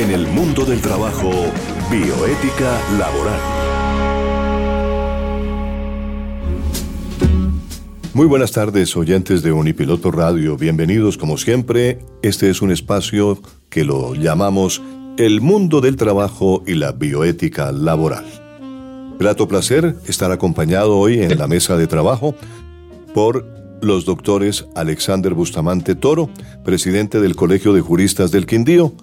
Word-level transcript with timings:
En 0.00 0.10
el 0.12 0.26
mundo 0.28 0.64
del 0.64 0.80
trabajo, 0.80 1.30
bioética 1.90 2.80
laboral. 2.98 3.38
Muy 8.14 8.26
buenas 8.26 8.52
tardes, 8.52 8.96
oyentes 8.96 9.42
de 9.42 9.52
Unipiloto 9.52 10.10
Radio. 10.10 10.56
Bienvenidos 10.56 11.18
como 11.18 11.36
siempre. 11.36 11.98
Este 12.22 12.48
es 12.48 12.62
un 12.62 12.70
espacio 12.70 13.42
que 13.68 13.84
lo 13.84 14.14
llamamos 14.14 14.80
El 15.18 15.42
mundo 15.42 15.82
del 15.82 15.96
trabajo 15.96 16.62
y 16.66 16.76
la 16.76 16.92
bioética 16.92 17.70
laboral. 17.70 18.24
Grato 19.18 19.48
placer 19.48 19.96
estar 20.06 20.32
acompañado 20.32 20.96
hoy 20.96 21.20
en 21.20 21.36
la 21.36 21.46
mesa 21.46 21.76
de 21.76 21.86
trabajo 21.86 22.34
por 23.12 23.44
los 23.82 24.06
doctores 24.06 24.66
Alexander 24.74 25.34
Bustamante 25.34 25.94
Toro, 25.94 26.30
presidente 26.64 27.20
del 27.20 27.36
Colegio 27.36 27.74
de 27.74 27.82
Juristas 27.82 28.30
del 28.30 28.46
Quindío, 28.46 28.94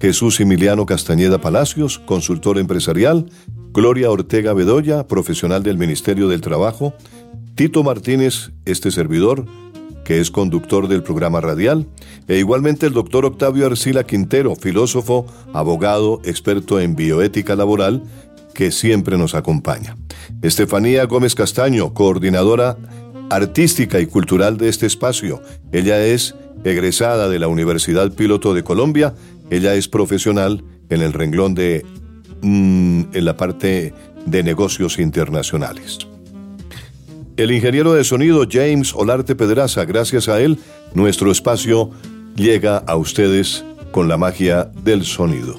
Jesús 0.00 0.40
Emiliano 0.40 0.86
Castañeda 0.86 1.42
Palacios, 1.42 1.98
consultor 1.98 2.58
empresarial, 2.58 3.26
Gloria 3.72 4.10
Ortega 4.10 4.54
Bedoya, 4.54 5.06
profesional 5.06 5.62
del 5.62 5.76
Ministerio 5.76 6.28
del 6.28 6.40
Trabajo, 6.40 6.94
Tito 7.54 7.84
Martínez, 7.84 8.50
este 8.64 8.90
servidor, 8.90 9.44
que 10.04 10.20
es 10.20 10.30
conductor 10.30 10.88
del 10.88 11.02
programa 11.02 11.42
radial, 11.42 11.86
e 12.28 12.38
igualmente 12.38 12.86
el 12.86 12.94
doctor 12.94 13.26
Octavio 13.26 13.66
Arcila 13.66 14.04
Quintero, 14.04 14.56
filósofo, 14.56 15.26
abogado, 15.52 16.22
experto 16.24 16.80
en 16.80 16.96
bioética 16.96 17.54
laboral, 17.54 18.02
que 18.54 18.70
siempre 18.70 19.18
nos 19.18 19.34
acompaña. 19.34 19.96
Estefanía 20.40 21.04
Gómez 21.04 21.34
Castaño, 21.34 21.92
coordinadora 21.92 22.78
artística 23.28 24.00
y 24.00 24.06
cultural 24.06 24.56
de 24.56 24.70
este 24.70 24.86
espacio. 24.86 25.42
Ella 25.72 26.04
es 26.04 26.34
egresada 26.64 27.28
de 27.28 27.38
la 27.38 27.48
Universidad 27.48 28.12
Piloto 28.12 28.54
de 28.54 28.64
Colombia. 28.64 29.14
Ella 29.50 29.74
es 29.74 29.88
profesional 29.88 30.64
en 30.88 31.02
el 31.02 31.12
renglón 31.12 31.54
de... 31.54 31.84
Mm, 32.42 33.02
en 33.12 33.24
la 33.24 33.36
parte 33.36 33.92
de 34.24 34.42
negocios 34.42 34.98
internacionales. 34.98 35.98
El 37.36 37.50
ingeniero 37.52 37.94
de 37.94 38.04
sonido 38.04 38.46
James 38.50 38.94
Olarte 38.94 39.34
Pedraza, 39.34 39.84
gracias 39.84 40.28
a 40.28 40.40
él, 40.40 40.58
nuestro 40.94 41.30
espacio 41.30 41.90
llega 42.36 42.78
a 42.78 42.96
ustedes 42.96 43.64
con 43.92 44.08
la 44.08 44.16
magia 44.16 44.70
del 44.84 45.04
sonido. 45.04 45.58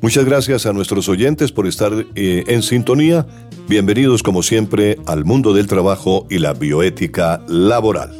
Muchas 0.00 0.24
gracias 0.24 0.64
a 0.66 0.72
nuestros 0.72 1.08
oyentes 1.08 1.52
por 1.52 1.66
estar 1.66 1.92
eh, 2.14 2.44
en 2.46 2.62
sintonía. 2.62 3.26
Bienvenidos 3.68 4.22
como 4.22 4.42
siempre 4.42 4.96
al 5.06 5.24
mundo 5.24 5.52
del 5.52 5.66
trabajo 5.66 6.26
y 6.30 6.38
la 6.38 6.54
bioética 6.54 7.42
laboral. 7.48 8.14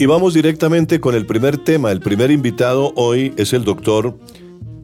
Y 0.00 0.06
vamos 0.06 0.32
directamente 0.32 1.00
con 1.00 1.16
el 1.16 1.26
primer 1.26 1.58
tema. 1.58 1.90
El 1.90 1.98
primer 1.98 2.30
invitado 2.30 2.92
hoy 2.94 3.34
es 3.36 3.52
el 3.52 3.64
doctor 3.64 4.16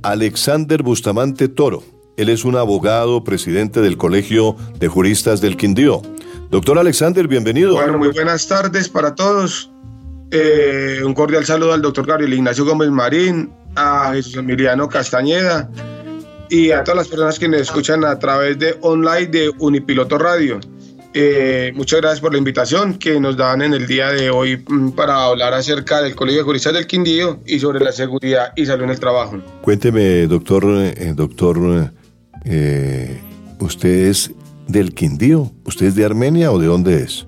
Alexander 0.02 0.82
Bustamante 0.82 1.46
Toro. 1.46 1.84
Él 2.16 2.28
es 2.28 2.44
un 2.44 2.56
abogado, 2.56 3.22
presidente 3.22 3.80
del 3.80 3.96
Colegio 3.96 4.56
de 4.80 4.88
Juristas 4.88 5.40
del 5.40 5.56
Quindío. 5.56 6.02
Doctor 6.50 6.80
Alexander, 6.80 7.28
bienvenido. 7.28 7.74
Bueno, 7.74 7.96
muy 7.96 8.08
buenas 8.08 8.48
tardes 8.48 8.88
para 8.88 9.14
todos. 9.14 9.70
Eh, 10.32 11.00
un 11.04 11.14
cordial 11.14 11.44
saludo 11.44 11.72
al 11.72 11.82
doctor 11.82 12.06
Gabriel 12.06 12.34
Ignacio 12.34 12.64
Gómez 12.64 12.90
Marín, 12.90 13.52
a 13.76 14.14
Jesús 14.14 14.34
Emiliano 14.38 14.88
Castañeda 14.88 15.70
y 16.50 16.72
a 16.72 16.82
todas 16.82 16.98
las 16.98 17.08
personas 17.08 17.38
que 17.38 17.48
nos 17.48 17.60
escuchan 17.60 18.04
a 18.04 18.18
través 18.18 18.58
de 18.58 18.76
online 18.80 19.26
de 19.26 19.52
Unipiloto 19.60 20.18
Radio. 20.18 20.58
Eh, 21.16 21.72
muchas 21.76 22.00
gracias 22.00 22.20
por 22.20 22.32
la 22.32 22.38
invitación 22.38 22.98
que 22.98 23.20
nos 23.20 23.36
dan 23.36 23.62
en 23.62 23.72
el 23.72 23.86
día 23.86 24.10
de 24.10 24.30
hoy 24.30 24.56
mm, 24.66 24.90
para 24.90 25.26
hablar 25.26 25.54
acerca 25.54 26.02
del 26.02 26.16
Colegio 26.16 26.40
de 26.40 26.44
Juristas 26.44 26.72
del 26.72 26.88
Quindío 26.88 27.40
y 27.46 27.60
sobre 27.60 27.78
la 27.78 27.92
seguridad 27.92 28.52
y 28.56 28.66
salud 28.66 28.82
en 28.82 28.90
el 28.90 28.98
trabajo. 28.98 29.40
Cuénteme, 29.62 30.26
doctor, 30.26 30.64
eh, 30.66 31.12
doctor, 31.14 31.92
¿usted 33.60 34.08
es 34.08 34.32
del 34.66 34.92
Quindío? 34.92 35.52
¿Usted 35.64 35.86
es 35.86 35.94
de 35.94 36.04
Armenia 36.04 36.50
o 36.50 36.58
de 36.58 36.66
dónde 36.66 37.04
es? 37.04 37.24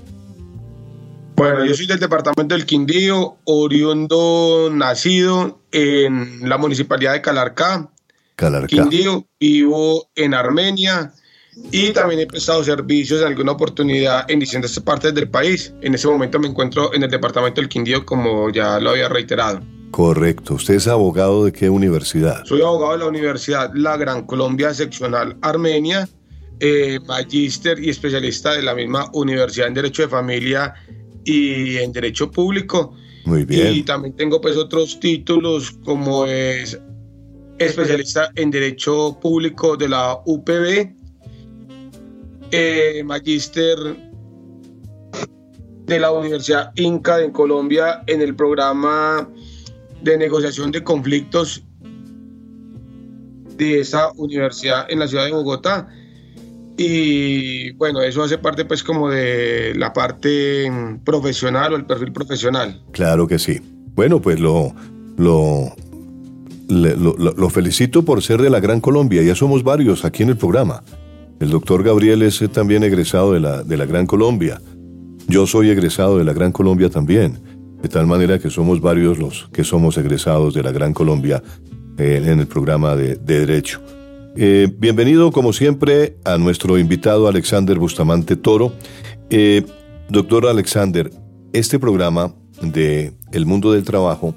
Bueno, 1.37 1.65
yo 1.65 1.75
soy 1.75 1.87
del 1.87 2.01
departamento 2.01 2.57
del 2.57 2.67
Quindío, 2.67 3.37
oriundo, 3.45 4.69
nacido 4.73 5.61
en 5.71 6.49
la 6.49 6.59
municipalidad 6.59 7.13
de 7.13 7.21
Calarcá. 7.21 7.89
Calarcá. 8.35 8.69
Quindío, 8.69 9.27
vivo 9.39 10.09
en 10.17 10.35
Armenia 10.35 11.13
y 11.73 11.91
también 11.93 12.21
he 12.21 12.27
prestado 12.27 12.63
servicios 12.63 13.21
en 13.23 13.29
alguna 13.29 13.53
oportunidad 13.53 14.31
en 14.31 14.41
distintas 14.41 14.79
partes 14.81 15.15
del 15.15 15.29
país. 15.29 15.73
En 15.81 15.95
ese 15.95 16.07
momento 16.07 16.39
me 16.39 16.49
encuentro 16.49 16.93
en 16.95 17.03
el 17.03 17.11
departamento 17.11 17.61
del 17.61 17.69
Quindío, 17.69 18.05
como 18.05 18.51
ya 18.51 18.79
lo 18.79 18.91
había 18.91 19.09
reiterado. 19.09 19.61
Correcto. 19.91 20.55
¿Usted 20.55 20.75
es 20.75 20.87
abogado 20.87 21.45
de 21.45 21.53
qué 21.53 21.71
universidad? 21.71 22.45
Soy 22.45 22.61
abogado 22.61 22.93
de 22.93 22.99
la 22.99 23.07
Universidad 23.07 23.71
La 23.75 23.97
Gran 23.97 24.27
Colombia 24.27 24.75
Seccional 24.75 25.39
Armenia, 25.41 26.09
eh, 26.61 26.99
magíster 27.07 27.83
y 27.83 27.91
especialista 27.91 28.53
de 28.53 28.63
la 28.63 28.75
misma 28.75 29.11
Universidad 29.15 29.69
en 29.69 29.75
Derecho 29.75 30.03
de 30.03 30.09
Familia 30.09 30.75
y 31.25 31.77
en 31.79 31.93
Derecho 31.93 32.31
Público. 32.31 32.95
Muy 33.25 33.45
bien. 33.45 33.75
Y 33.75 33.83
también 33.83 34.15
tengo 34.15 34.41
pues 34.41 34.57
otros 34.57 35.01
títulos 35.01 35.73
como 35.85 36.27
es 36.27 36.79
especialista 37.59 38.31
en 38.35 38.51
Derecho 38.51 39.19
Público 39.21 39.77
de 39.77 39.89
la 39.89 40.21
UPB, 40.27 40.96
eh, 42.51 43.03
magíster 43.05 43.77
de 45.85 46.01
la 46.01 46.11
Universidad 46.11 46.73
Inca 46.77 47.21
en 47.21 47.31
Colombia 47.31 48.03
en 48.07 48.21
el 48.21 48.35
programa 48.35 49.29
de 50.03 50.19
negociación 50.19 50.71
de 50.73 50.83
conflictos 50.83 51.65
de 53.57 53.81
esa 53.81 54.11
universidad 54.17 54.91
en 54.91 54.99
la 54.99 55.09
ciudad 55.09 55.25
de 55.25 55.33
Bogotá 55.33 55.89
y 56.77 57.73
bueno, 57.73 58.03
eso 58.03 58.23
hace 58.23 58.37
parte 58.37 58.65
pues 58.65 58.83
como 58.83 59.09
de 59.09 59.75
la 59.77 59.93
parte 59.93 60.71
profesional 61.05 61.73
o 61.73 61.77
el 61.77 61.87
perfil 61.87 62.13
profesional. 62.13 62.83
Claro 62.93 63.27
que 63.27 63.39
sí. 63.39 63.61
Bueno, 63.95 64.21
pues 64.21 64.39
lo, 64.39 64.75
lo, 65.17 65.73
lo, 66.69 67.51
felicito 67.51 68.05
por 68.05 68.23
ser 68.23 68.43
de 68.43 68.51
la 68.51 68.61
Gran 68.61 68.83
Colombia. 68.83 69.23
Ya 69.23 69.35
somos 69.35 69.63
varios 69.63 70.05
aquí 70.05 70.23
en 70.23 70.31
el 70.31 70.37
programa. 70.37 70.83
El 71.39 71.51
doctor 71.51 71.83
Gabriel 71.83 72.23
es 72.23 72.43
también 72.53 72.83
egresado 72.83 73.33
de 73.33 73.41
la, 73.41 73.63
de 73.63 73.77
la 73.77 73.85
Gran 73.85 74.07
Colombia. 74.07 74.61
Yo 75.29 75.47
soy 75.47 75.71
egresado 75.71 76.19
de 76.19 76.25
la 76.25 76.33
Gran 76.33 76.53
Colombia 76.53 76.89
también. 76.89 77.39
De 77.83 77.89
tal 77.89 78.07
manera 78.07 78.39
que 78.39 78.49
somos 78.49 78.81
varios 78.81 79.19
los 79.19 79.49
que 79.53 79.63
somos 79.63 79.99
egresados 79.99 80.55
de 80.55 80.63
la 80.63 80.73
Gran 80.73 80.95
Colombia 80.95 81.43
eh, 81.99 82.23
en 82.25 82.41
el 82.41 82.47
programa 82.47 82.97
de, 82.97 83.17
de 83.17 83.41
Derecho. 83.41 83.83
Eh, 84.39 84.69
bienvenido, 84.79 85.31
como 85.31 85.53
siempre, 85.53 86.17
a 86.25 86.37
nuestro 86.37 86.79
invitado 86.79 87.29
Alexander 87.29 87.79
Bustamante 87.79 88.37
Toro. 88.37 88.73
Eh, 89.31 89.65
doctor 90.09 90.47
Alexander, 90.47 91.11
este 91.53 91.79
programa 91.79 92.35
de 92.63 93.13
El 93.33 93.47
Mundo 93.47 93.73
del 93.73 93.85
Trabajo 93.85 94.35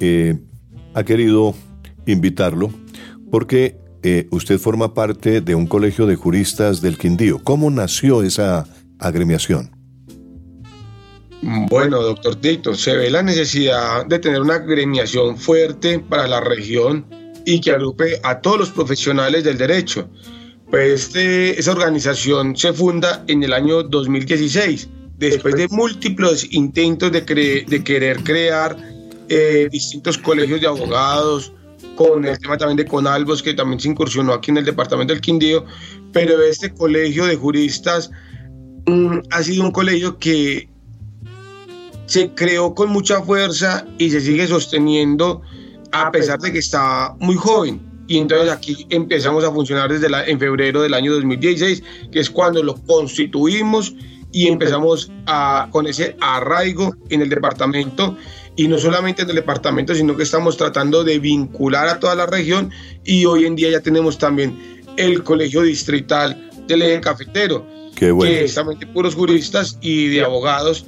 eh, 0.00 0.38
ha 0.94 1.04
querido 1.04 1.54
invitarlo 2.06 2.70
porque 3.30 3.79
usted 4.30 4.58
forma 4.58 4.94
parte 4.94 5.40
de 5.40 5.54
un 5.54 5.66
colegio 5.66 6.06
de 6.06 6.16
juristas 6.16 6.80
del 6.80 6.98
Quindío. 6.98 7.40
¿Cómo 7.42 7.70
nació 7.70 8.22
esa 8.22 8.66
agremiación? 8.98 9.70
Bueno, 11.42 12.02
doctor 12.02 12.36
Tito, 12.36 12.74
se 12.74 12.96
ve 12.96 13.10
la 13.10 13.22
necesidad 13.22 14.04
de 14.06 14.18
tener 14.18 14.42
una 14.42 14.56
agremiación 14.56 15.38
fuerte 15.38 15.98
para 15.98 16.26
la 16.26 16.40
región 16.40 17.06
y 17.46 17.60
que 17.60 17.70
agrupe 17.70 18.20
a 18.22 18.40
todos 18.40 18.58
los 18.58 18.70
profesionales 18.70 19.44
del 19.44 19.56
derecho. 19.56 20.08
Pues 20.70 21.06
este, 21.06 21.58
esa 21.58 21.72
organización 21.72 22.56
se 22.56 22.72
funda 22.72 23.24
en 23.26 23.42
el 23.42 23.52
año 23.52 23.82
2016, 23.82 24.88
después 25.16 25.56
de 25.56 25.66
múltiples 25.68 26.46
intentos 26.52 27.10
de, 27.10 27.64
de 27.66 27.84
querer 27.84 28.22
crear 28.22 28.76
eh, 29.28 29.68
distintos 29.70 30.18
colegios 30.18 30.60
de 30.60 30.66
abogados, 30.66 31.52
con 31.96 32.24
el 32.24 32.38
tema 32.38 32.56
también 32.56 32.76
de 32.76 32.84
Conalbos, 32.84 33.42
que 33.42 33.54
también 33.54 33.80
se 33.80 33.88
incursionó 33.88 34.32
aquí 34.32 34.50
en 34.50 34.58
el 34.58 34.64
departamento 34.64 35.12
del 35.12 35.20
Quindío, 35.20 35.64
pero 36.12 36.40
este 36.42 36.72
colegio 36.72 37.26
de 37.26 37.36
juristas 37.36 38.10
mm, 38.86 39.18
ha 39.30 39.42
sido 39.42 39.64
un 39.64 39.70
colegio 39.70 40.18
que 40.18 40.68
se 42.06 42.30
creó 42.34 42.74
con 42.74 42.90
mucha 42.90 43.22
fuerza 43.22 43.86
y 43.98 44.10
se 44.10 44.20
sigue 44.20 44.46
sosteniendo 44.46 45.42
a 45.92 46.10
pesar 46.10 46.40
de 46.40 46.52
que 46.52 46.58
está 46.58 47.14
muy 47.20 47.36
joven. 47.36 47.80
Y 48.08 48.18
entonces 48.18 48.50
aquí 48.50 48.86
empezamos 48.90 49.44
a 49.44 49.52
funcionar 49.52 49.92
desde 49.92 50.08
la, 50.08 50.24
en 50.24 50.40
febrero 50.40 50.82
del 50.82 50.94
año 50.94 51.12
2016, 51.12 51.82
que 52.10 52.18
es 52.18 52.28
cuando 52.28 52.62
lo 52.62 52.74
constituimos 52.74 53.94
y 54.32 54.48
empezamos 54.48 55.12
a, 55.26 55.68
con 55.70 55.86
ese 55.86 56.16
arraigo 56.20 56.94
en 57.08 57.22
el 57.22 57.28
departamento 57.28 58.16
y 58.60 58.68
no 58.68 58.76
solamente 58.76 59.22
en 59.22 59.30
el 59.30 59.36
departamento, 59.36 59.94
sino 59.94 60.14
que 60.14 60.22
estamos 60.22 60.58
tratando 60.58 61.02
de 61.02 61.18
vincular 61.18 61.88
a 61.88 61.98
toda 61.98 62.14
la 62.14 62.26
región 62.26 62.70
y 63.06 63.24
hoy 63.24 63.46
en 63.46 63.56
día 63.56 63.70
ya 63.70 63.80
tenemos 63.80 64.18
también 64.18 64.82
el 64.98 65.24
colegio 65.24 65.62
distrital 65.62 66.50
del 66.66 66.82
eje 66.82 67.00
cafetero, 67.00 67.66
Qué 67.96 68.10
bueno. 68.10 68.30
que 68.30 68.44
es 68.44 68.54
también 68.54 68.78
de 68.78 68.86
puros 68.86 69.14
juristas 69.14 69.78
y 69.80 70.08
de 70.08 70.22
abogados 70.22 70.84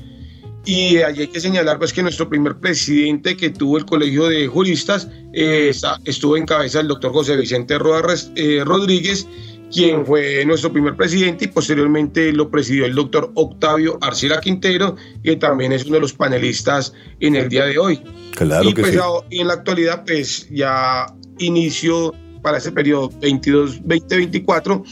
Y 0.67 0.99
allí 0.99 1.23
hay 1.23 1.29
que 1.29 1.41
señalar 1.41 1.79
pues, 1.79 1.95
que 1.95 2.03
nuestro 2.03 2.29
primer 2.29 2.57
presidente 2.57 3.39
que 3.39 3.49
tuvo 3.49 3.79
el 3.79 3.87
Colegio 3.87 4.27
de 4.27 4.47
Juristas 4.49 5.09
eh, 5.33 5.73
estuvo 6.05 6.37
en 6.37 6.45
cabeza 6.45 6.81
el 6.81 6.89
doctor 6.89 7.11
José 7.13 7.37
Vicente 7.37 7.75
eh, 7.75 8.63
Rodríguez, 8.67 9.27
quien 9.73 10.05
fue 10.05 10.45
nuestro 10.45 10.73
primer 10.73 10.95
presidente 10.97 11.47
y 11.47 11.49
posteriormente 11.49 12.33
lo 12.33 12.51
presidió 12.51 12.85
el 12.85 12.95
doctor 12.95 13.33
Octavio 13.35 13.99
Arcila 14.01 14.41
Quintero, 14.41 14.97
que 15.25 15.37
también 15.37 15.73
es 15.73 15.87
uno 15.87 15.95
de 15.95 16.01
los 16.01 16.13
panelistas 16.13 16.93
en 17.21 17.37
el 17.37 17.49
día 17.49 17.65
de 17.65 17.79
hoy. 17.79 18.01
Claro 18.37 18.69
y, 18.69 18.75
que 18.75 18.83
pues, 18.83 18.95
sí. 18.95 19.01
y 19.31 19.41
en 19.41 19.49
la 19.49 19.55
actualidad, 19.55 20.05
pues 20.05 20.49
ya 20.51 21.07
inicio 21.39 22.15
para 22.43 22.59
ese 22.59 22.73
periodo 22.73 23.11
22-2024 23.21 24.83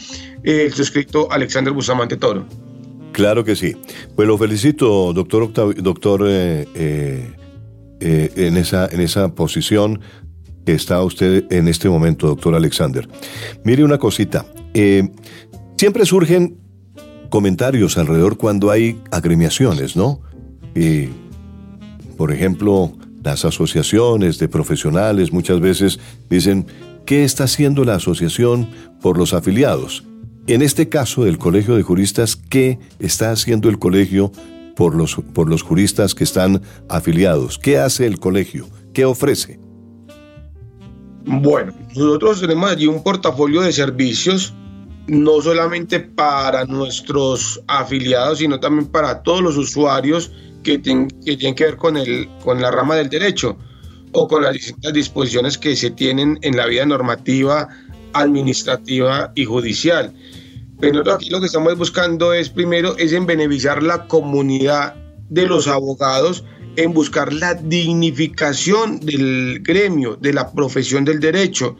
eh, 0.43 0.63
el 0.65 0.73
suscrito 0.73 1.31
Alexander 1.31 1.73
Bustamante 1.73 2.17
Toro. 2.17 2.45
Claro 3.11 3.43
que 3.43 3.55
sí. 3.55 3.75
Pues 4.15 4.27
lo 4.27 4.37
felicito, 4.37 5.13
doctor 5.13 5.43
Octavio, 5.43 5.73
doctor, 5.81 6.23
eh, 6.25 6.65
eh, 6.73 8.31
en, 8.35 8.57
esa, 8.57 8.87
en 8.87 9.01
esa 9.01 9.35
posición 9.35 9.99
está 10.65 11.01
usted 11.03 11.45
en 11.51 11.67
este 11.67 11.89
momento, 11.89 12.27
doctor 12.27 12.55
Alexander. 12.55 13.07
Mire 13.63 13.83
una 13.83 13.97
cosita. 13.97 14.45
eh, 14.73 15.09
siempre 15.77 16.05
surgen 16.05 16.57
comentarios 17.29 17.97
alrededor 17.97 18.37
cuando 18.37 18.69
hay 18.69 19.01
agremiaciones, 19.09 19.95
¿no? 19.95 20.21
Y, 20.75 21.07
por 22.17 22.31
ejemplo, 22.31 22.91
las 23.23 23.45
asociaciones 23.45 24.37
de 24.37 24.47
profesionales 24.47 25.31
muchas 25.31 25.59
veces 25.59 25.99
dicen, 26.29 26.67
¿qué 27.05 27.23
está 27.23 27.45
haciendo 27.45 27.83
la 27.83 27.95
asociación 27.95 28.67
por 29.01 29.17
los 29.17 29.33
afiliados? 29.33 30.05
En 30.47 30.61
este 30.61 30.89
caso 30.89 31.23
del 31.23 31.37
Colegio 31.37 31.75
de 31.75 31.83
Juristas, 31.83 32.35
¿qué 32.35 32.79
está 32.99 33.31
haciendo 33.31 33.69
el 33.69 33.79
colegio 33.79 34.31
por 34.75 34.95
los, 34.95 35.15
por 35.33 35.49
los 35.49 35.61
juristas 35.61 36.13
que 36.13 36.23
están 36.23 36.61
afiliados? 36.89 37.57
¿Qué 37.59 37.77
hace 37.77 38.05
el 38.05 38.19
colegio? 38.19 38.67
¿Qué 38.93 39.05
ofrece? 39.05 39.60
Bueno, 41.25 41.73
nosotros 41.95 42.41
tenemos 42.41 42.71
allí 42.71 42.87
un 42.87 43.03
portafolio 43.03 43.61
de 43.61 43.71
servicios, 43.71 44.53
no 45.07 45.41
solamente 45.41 45.99
para 45.99 46.65
nuestros 46.65 47.61
afiliados, 47.67 48.39
sino 48.39 48.59
también 48.59 48.87
para 48.87 49.21
todos 49.23 49.41
los 49.41 49.57
usuarios 49.57 50.31
que, 50.63 50.79
tienen 50.79 51.09
que 51.55 51.63
ver 51.63 51.77
con, 51.77 51.97
el, 51.97 52.27
con 52.43 52.61
la 52.61 52.71
rama 52.71 52.95
del 52.95 53.09
derecho 53.09 53.57
o 54.13 54.27
con 54.27 54.43
las 54.43 54.53
distintas 54.53 54.93
disposiciones 54.93 55.57
que 55.57 55.75
se 55.75 55.91
tienen 55.91 56.37
en 56.41 56.57
la 56.57 56.65
vida 56.65 56.85
normativa, 56.85 57.69
administrativa 58.13 59.31
y 59.35 59.45
judicial. 59.45 60.13
Pero 60.79 60.93
nosotros 60.93 61.15
aquí 61.15 61.29
lo 61.29 61.39
que 61.39 61.45
estamos 61.45 61.77
buscando 61.77 62.33
es 62.33 62.49
primero 62.49 62.97
es 62.97 63.13
en 63.13 63.25
beneficiar 63.25 63.83
la 63.83 64.07
comunidad 64.07 64.95
de 65.29 65.47
los 65.47 65.67
abogados, 65.67 66.43
en 66.75 66.93
buscar 66.93 67.33
la 67.33 67.53
dignificación 67.53 68.99
del 68.99 69.59
gremio, 69.61 70.15
de 70.15 70.33
la 70.33 70.51
profesión 70.51 71.05
del 71.05 71.19
derecho, 71.19 71.75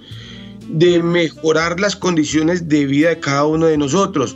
de 0.68 1.02
mejorar 1.02 1.80
las 1.80 1.96
condiciones 1.96 2.68
de 2.68 2.86
vida 2.86 3.10
de 3.10 3.20
cada 3.20 3.46
uno 3.46 3.68
de 3.68 3.78
nosotros, 3.78 4.36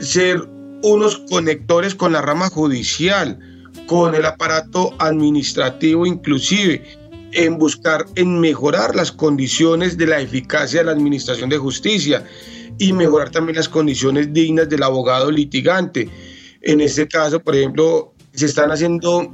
ser 0.00 0.48
unos 0.82 1.18
conectores 1.30 1.94
con 1.94 2.12
la 2.12 2.22
rama 2.22 2.48
judicial, 2.48 3.38
con 3.86 4.14
el 4.14 4.24
aparato 4.24 4.94
administrativo 4.98 6.06
inclusive, 6.06 6.82
en 7.32 7.58
buscar, 7.58 8.06
en 8.14 8.40
mejorar 8.40 8.94
las 8.94 9.12
condiciones 9.12 9.98
de 9.98 10.06
la 10.06 10.20
eficacia 10.20 10.80
de 10.80 10.86
la 10.86 10.92
administración 10.92 11.50
de 11.50 11.58
justicia 11.58 12.24
y 12.78 12.92
mejorar 12.92 13.30
también 13.30 13.56
las 13.56 13.68
condiciones 13.68 14.32
dignas 14.32 14.68
del 14.68 14.82
abogado 14.82 15.30
litigante. 15.30 16.08
En 16.62 16.80
este 16.80 17.06
caso, 17.08 17.40
por 17.40 17.54
ejemplo, 17.56 18.14
se 18.32 18.46
están 18.46 18.70
haciendo 18.70 19.30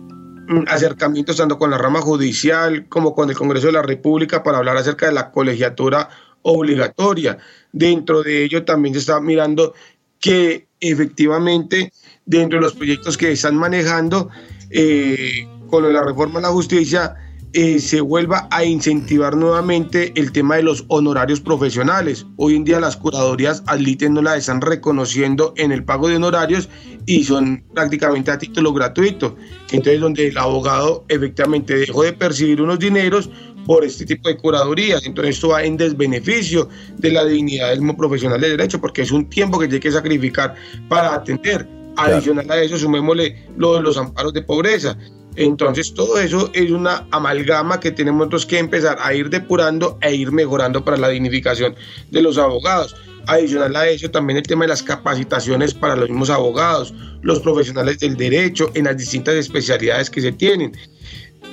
acercamientos 0.66 1.36
tanto 1.36 1.58
con 1.58 1.70
la 1.70 1.78
rama 1.78 2.00
judicial 2.00 2.86
como 2.88 3.14
con 3.14 3.30
el 3.30 3.36
Congreso 3.36 3.68
de 3.68 3.72
la 3.74 3.82
República 3.82 4.42
para 4.42 4.58
hablar 4.58 4.76
acerca 4.76 5.06
de 5.06 5.12
la 5.12 5.30
colegiatura 5.30 6.08
obligatoria. 6.42 7.38
Dentro 7.72 8.22
de 8.22 8.44
ello 8.44 8.64
también 8.64 8.94
se 8.94 9.00
está 9.00 9.20
mirando 9.20 9.74
que 10.20 10.68
efectivamente 10.80 11.92
dentro 12.26 12.58
de 12.58 12.64
los 12.64 12.74
proyectos 12.74 13.16
que 13.16 13.32
están 13.32 13.56
manejando 13.56 14.30
eh, 14.70 15.46
con 15.68 15.92
la 15.92 16.02
reforma 16.02 16.40
de 16.40 16.46
la 16.46 16.52
justicia 16.52 17.16
eh, 17.56 17.78
se 17.78 18.00
vuelva 18.00 18.48
a 18.50 18.64
incentivar 18.64 19.36
nuevamente 19.36 20.12
el 20.16 20.32
tema 20.32 20.56
de 20.56 20.64
los 20.64 20.84
honorarios 20.88 21.40
profesionales. 21.40 22.26
Hoy 22.36 22.56
en 22.56 22.64
día 22.64 22.80
las 22.80 22.96
curadorías 22.96 23.62
adliten 23.66 24.14
no 24.14 24.22
la 24.22 24.36
están 24.36 24.60
reconociendo 24.60 25.54
en 25.56 25.70
el 25.70 25.84
pago 25.84 26.08
de 26.08 26.16
honorarios 26.16 26.68
y 27.06 27.22
son 27.22 27.64
prácticamente 27.72 28.32
a 28.32 28.38
título 28.38 28.72
gratuito. 28.72 29.36
Entonces 29.70 30.00
donde 30.00 30.26
el 30.26 30.36
abogado 30.36 31.04
efectivamente 31.08 31.76
dejó 31.76 32.02
de 32.02 32.12
percibir 32.12 32.60
unos 32.60 32.80
dineros 32.80 33.30
por 33.66 33.84
este 33.84 34.04
tipo 34.04 34.28
de 34.28 34.36
curadurías. 34.36 35.06
Entonces 35.06 35.36
esto 35.36 35.50
va 35.50 35.62
en 35.62 35.76
desbeneficio 35.76 36.68
de 36.98 37.12
la 37.12 37.24
dignidad 37.24 37.68
del 37.68 37.94
profesional 37.94 38.40
de 38.40 38.50
derecho 38.50 38.80
porque 38.80 39.02
es 39.02 39.12
un 39.12 39.28
tiempo 39.30 39.60
que 39.60 39.68
tiene 39.68 39.80
que 39.80 39.92
sacrificar 39.92 40.56
para 40.88 41.14
atender. 41.14 41.68
Adicional 41.96 42.50
a 42.50 42.60
eso, 42.60 42.76
sumémosle 42.76 43.46
lo 43.56 43.76
de 43.76 43.82
los 43.82 43.96
amparos 43.96 44.32
de 44.32 44.42
pobreza. 44.42 44.98
Entonces 45.36 45.94
todo 45.94 46.18
eso 46.18 46.50
es 46.52 46.70
una 46.70 47.06
amalgama 47.10 47.80
que 47.80 47.90
tenemos 47.90 48.20
nosotros 48.20 48.46
que 48.46 48.58
empezar 48.58 48.98
a 49.00 49.14
ir 49.14 49.30
depurando 49.30 49.98
e 50.00 50.14
ir 50.14 50.30
mejorando 50.30 50.84
para 50.84 50.96
la 50.96 51.08
dignificación 51.08 51.74
de 52.10 52.22
los 52.22 52.38
abogados. 52.38 52.94
Adicional 53.26 53.74
a 53.74 53.88
eso 53.88 54.10
también 54.10 54.36
el 54.36 54.42
tema 54.42 54.64
de 54.64 54.68
las 54.68 54.82
capacitaciones 54.82 55.72
para 55.72 55.96
los 55.96 56.08
mismos 56.08 56.30
abogados, 56.30 56.92
los 57.22 57.40
profesionales 57.40 57.98
del 57.98 58.16
derecho 58.16 58.70
en 58.74 58.84
las 58.84 58.96
distintas 58.96 59.34
especialidades 59.34 60.10
que 60.10 60.20
se 60.20 60.32
tienen. 60.32 60.72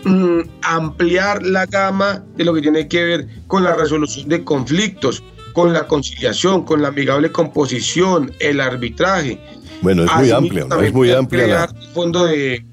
Mm, 0.04 0.42
ampliar 0.64 1.44
la 1.44 1.66
gama 1.66 2.24
de 2.36 2.44
lo 2.44 2.54
que 2.54 2.62
tiene 2.62 2.88
que 2.88 3.04
ver 3.04 3.28
con 3.48 3.64
la 3.64 3.76
resolución 3.76 4.28
de 4.28 4.44
conflictos, 4.44 5.24
con 5.54 5.74
la 5.74 5.88
conciliación, 5.88 6.66
con 6.66 6.82
la 6.82 6.90
amigable 6.90 7.32
composición, 7.32 8.32
el 8.40 8.60
arbitraje. 8.60 9.40
Bueno, 9.82 10.04
es 10.04 10.14
muy 10.14 10.32
Así 10.32 10.50
¿no? 10.68 10.82
Es 10.82 10.94
muy 10.94 11.12
amplia 11.12 11.48
la... 11.48 11.68
Fondo 11.94 12.26
de, 12.26 12.64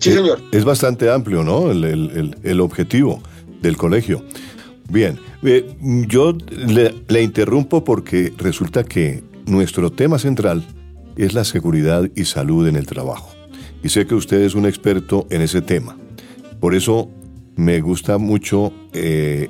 Sí, 0.00 0.12
señor. 0.12 0.40
Es 0.50 0.64
bastante 0.64 1.10
amplio, 1.10 1.44
¿no? 1.44 1.70
El, 1.70 1.84
el, 1.84 2.36
el 2.42 2.60
objetivo 2.60 3.22
del 3.60 3.76
colegio. 3.76 4.24
Bien, 4.88 5.18
eh, 5.42 5.76
yo 6.08 6.36
le, 6.50 6.94
le, 7.06 7.22
interrumpo 7.22 7.84
porque 7.84 8.32
resulta 8.36 8.82
que 8.82 9.22
nuestro 9.46 9.92
tema 9.92 10.18
central 10.18 10.64
es 11.16 11.32
la 11.32 11.44
seguridad 11.44 12.10
y 12.16 12.24
salud 12.24 12.66
en 12.66 12.76
el 12.76 12.86
trabajo. 12.86 13.30
Y 13.84 13.90
sé 13.90 14.06
que 14.06 14.14
usted 14.14 14.40
es 14.40 14.54
un 14.54 14.66
experto 14.66 15.26
en 15.30 15.42
ese 15.42 15.62
tema. 15.62 15.96
Por 16.58 16.74
eso 16.74 17.08
me 17.56 17.80
gusta 17.80 18.18
mucho 18.18 18.72
eh, 18.92 19.48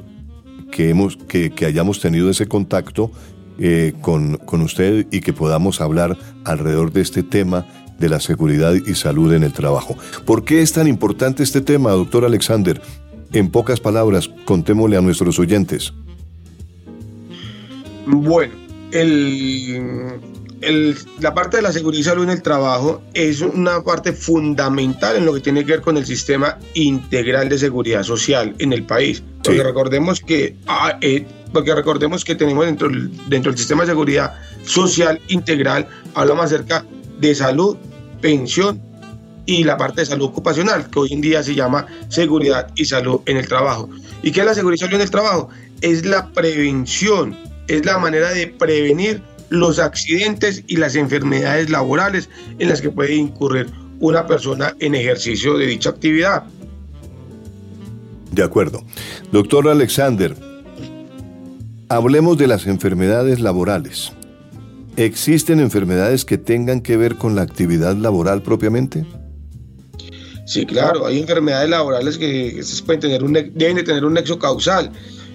que, 0.71 0.91
hemos, 0.91 1.17
que, 1.17 1.51
que, 1.51 1.65
hayamos 1.65 2.01
tenido 2.01 2.29
ese 2.29 2.47
contacto 2.47 3.11
eh, 3.59 3.95
con, 4.01 4.37
con 4.37 4.61
usted 4.63 5.07
y 5.11 5.21
que 5.21 5.33
podamos 5.33 5.81
hablar 5.81 6.19
alrededor 6.45 6.93
de 6.93 7.01
este 7.01 7.23
tema 7.23 7.67
de 8.01 8.09
la 8.09 8.19
seguridad 8.19 8.75
y 8.75 8.95
salud 8.95 9.33
en 9.33 9.45
el 9.45 9.53
trabajo. 9.53 9.97
¿Por 10.25 10.45
qué 10.45 10.63
es 10.63 10.73
tan 10.73 10.89
importante 10.89 11.43
este 11.43 11.61
tema, 11.61 11.93
doctor 11.93 12.25
Alexander? 12.25 12.81
En 13.33 13.51
pocas 13.51 13.79
palabras, 13.79 14.29
contémosle 14.45 14.97
a 14.97 15.01
nuestros 15.01 15.39
oyentes. 15.39 15.93
Bueno, 18.07 18.55
el, 18.91 20.19
el, 20.63 20.97
la 21.21 21.33
parte 21.35 21.59
de 21.59 21.63
la 21.63 21.73
seguridad 21.73 22.01
y 22.01 22.05
salud 22.05 22.25
en 22.25 22.31
el 22.31 22.43
trabajo 22.43 23.03
es 23.15 23.41
una 23.41 23.85
parte 23.85 24.13
fundamental 24.13 25.17
en 25.17 25.27
lo 25.27 25.35
que 25.35 25.41
tiene 25.41 25.65
que 25.65 25.73
ver 25.73 25.81
con 25.81 25.97
el 25.97 26.07
sistema 26.07 26.59
integral 26.75 27.49
de 27.49 27.59
seguridad 27.59 28.03
social 28.03 28.55
en 28.59 28.73
el 28.73 28.85
país. 28.85 29.23
Porque 29.45 29.61
sí. 29.61 29.65
recordemos 29.65 30.21
que 30.21 30.57
ah, 30.67 30.99
eh, 31.01 31.25
porque 31.53 31.75
recordemos 31.75 32.25
que 32.25 32.35
tenemos 32.35 32.67
dentro, 32.67 32.89
dentro 33.29 33.53
del 33.53 33.59
sistema 33.59 33.83
de 33.83 33.89
seguridad 33.89 34.35
social 34.65 35.21
integral, 35.29 35.89
hablamos 36.15 36.47
acerca 36.47 36.85
de 37.19 37.35
salud, 37.35 37.77
pensión 38.21 38.81
y 39.47 39.65
la 39.65 39.77
parte 39.77 40.03
de 40.03 40.07
salud 40.07 40.27
ocupacional, 40.27 40.89
que 40.91 40.99
hoy 40.99 41.13
en 41.13 41.21
día 41.21 41.43
se 41.43 41.55
llama 41.55 41.87
seguridad 42.09 42.71
y 42.77 42.85
salud 42.85 43.21
en 43.27 43.37
el 43.37 43.49
trabajo. 43.49 43.89
¿Y 44.23 44.31
qué 44.31 44.41
es 44.41 44.47
la 44.47 44.55
seguridad 44.55 44.77
y 44.77 44.87
salud 44.87 44.95
en 44.95 45.01
el 45.01 45.11
trabajo? 45.11 45.49
Es 45.81 46.05
la 46.05 46.29
prevención, 46.29 47.37
es 47.67 47.85
la 47.85 47.99
manera 47.99 48.31
de 48.31 48.47
prevenir 48.47 49.23
los 49.49 49.79
accidentes 49.79 50.63
y 50.67 50.77
las 50.77 50.95
enfermedades 50.95 51.71
laborales 51.71 52.29
en 52.59 52.69
las 52.69 52.81
que 52.81 52.91
puede 52.91 53.15
incurrir 53.15 53.69
una 53.99 54.27
persona 54.27 54.75
en 54.79 54.95
ejercicio 54.95 55.59
de 55.59 55.67
dicha 55.67 55.91
actividad. 55.91 56.45
De 58.31 58.45
acuerdo. 58.45 58.85
Doctor 59.33 59.69
Alexander, 59.69 60.37
hablemos 61.89 62.39
de 62.39 62.47
las 62.47 62.67
enfermedades 62.67 63.41
laborales. 63.41 64.13
¿Existen 65.01 65.61
enfermedades 65.61 66.27
que 66.27 66.37
tengan 66.37 66.83
que 66.83 66.99
ver 66.99 67.17
con 67.17 67.35
la 67.35 67.41
actividad 67.41 67.97
laboral 67.97 68.43
propiamente? 68.43 69.07
Sí, 70.45 70.67
claro, 70.67 71.07
hay 71.07 71.19
enfermedades 71.21 71.71
laborales 71.71 72.19
que 72.19 72.61
un, 73.23 73.33
deben 73.33 73.77
de 73.77 73.83
tener 73.83 74.05
un 74.05 74.13
nexo 74.13 74.39
causal. 74.39 74.93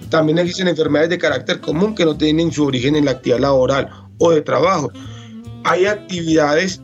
También 0.08 0.38
existen 0.38 0.68
enfermedades 0.68 1.10
de 1.10 1.18
carácter 1.18 1.60
común 1.60 1.96
que 1.96 2.04
no 2.04 2.16
tienen 2.16 2.52
su 2.52 2.64
origen 2.64 2.94
en 2.94 3.06
la 3.06 3.10
actividad 3.10 3.40
laboral 3.40 3.90
o 4.18 4.30
de 4.30 4.40
trabajo. 4.40 4.92
Hay 5.64 5.86
actividades 5.86 6.80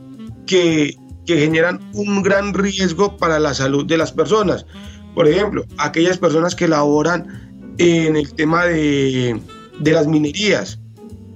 que 0.47 0.97
generan 1.25 1.79
un 1.93 2.21
gran 2.25 2.53
riesgo 2.53 3.17
para 3.17 3.39
la 3.39 3.55
salud 3.55 3.87
de 3.87 3.97
las 3.97 4.11
personas. 4.11 4.67
Por 5.15 5.29
ejemplo, 5.29 5.65
aquellas 5.79 6.19
personas 6.19 6.57
que 6.57 6.67
laboran 6.67 7.77
en 7.79 8.17
el 8.17 8.35
tema 8.35 8.65
de 8.65 9.41
las 9.85 10.09
minerías 10.09 10.82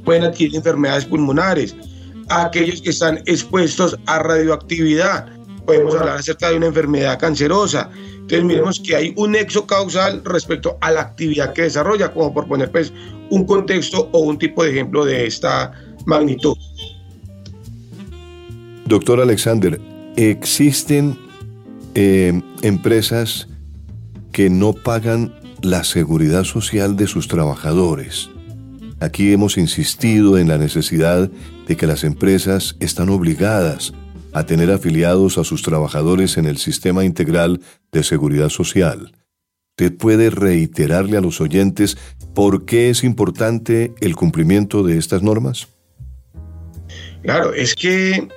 pueden 0.06 0.24
adquirir 0.24 0.56
enfermedades 0.56 1.04
pulmonares. 1.04 1.76
Aquellos 2.30 2.80
que 2.80 2.90
están 2.90 3.18
expuestos 3.26 3.98
a 4.06 4.20
radioactividad, 4.20 5.26
podemos 5.66 5.94
hablar 5.96 6.16
acerca 6.16 6.48
de 6.48 6.56
una 6.56 6.66
enfermedad 6.66 7.18
cancerosa. 7.18 7.90
Entonces 8.14 8.44
miremos 8.44 8.80
que 8.80 8.96
hay 8.96 9.12
un 9.16 9.32
nexo 9.32 9.66
causal 9.66 10.22
respecto 10.24 10.78
a 10.80 10.90
la 10.90 11.02
actividad 11.02 11.52
que 11.52 11.62
desarrolla, 11.62 12.12
como 12.12 12.32
por 12.32 12.48
poner 12.48 12.70
pues 12.70 12.92
un 13.30 13.44
contexto 13.44 14.08
o 14.12 14.20
un 14.20 14.38
tipo 14.38 14.64
de 14.64 14.70
ejemplo 14.70 15.04
de 15.04 15.26
esta 15.26 15.72
magnitud. 16.06 16.56
Doctor 18.86 19.20
Alexander, 19.20 19.80
¿existen 20.16 21.18
eh, 21.94 22.40
empresas 22.62 23.48
que 24.32 24.48
no 24.50 24.72
pagan 24.72 25.34
la 25.62 25.82
seguridad 25.82 26.44
social 26.44 26.96
de 26.96 27.08
sus 27.08 27.26
trabajadores? 27.26 28.30
Aquí 28.98 29.32
hemos 29.32 29.58
insistido 29.58 30.38
en 30.38 30.48
la 30.48 30.56
necesidad 30.56 31.30
de 31.66 31.76
que 31.76 31.86
las 31.86 32.02
empresas 32.02 32.76
están 32.80 33.10
obligadas 33.10 33.92
a 34.32 34.46
tener 34.46 34.70
afiliados 34.70 35.36
a 35.38 35.44
sus 35.44 35.62
trabajadores 35.62 36.38
en 36.38 36.46
el 36.46 36.56
sistema 36.56 37.04
integral 37.04 37.60
de 37.92 38.02
seguridad 38.02 38.48
social. 38.48 39.12
¿Usted 39.78 39.96
puede 39.96 40.30
reiterarle 40.30 41.18
a 41.18 41.20
los 41.20 41.42
oyentes 41.42 41.98
por 42.34 42.64
qué 42.64 42.88
es 42.88 43.04
importante 43.04 43.92
el 44.00 44.16
cumplimiento 44.16 44.82
de 44.82 44.96
estas 44.96 45.22
normas? 45.22 45.68
Claro, 47.22 47.52
es 47.52 47.74
que 47.74 48.28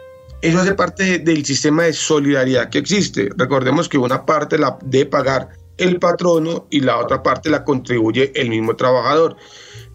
eso 0.41 0.59
hace 0.59 0.73
parte 0.73 1.19
del 1.19 1.45
sistema 1.45 1.83
de 1.83 1.93
solidaridad 1.93 2.69
que 2.69 2.79
existe. 2.79 3.29
Recordemos 3.37 3.87
que 3.87 3.97
una 3.97 4.25
parte 4.25 4.57
la 4.57 4.77
de 4.83 5.05
pagar 5.05 5.49
el 5.77 5.99
patrono 5.99 6.67
y 6.69 6.81
la 6.81 6.97
otra 6.97 7.23
parte 7.23 7.49
la 7.49 7.63
contribuye 7.63 8.33
el 8.35 8.49
mismo 8.49 8.75
trabajador. 8.75 9.37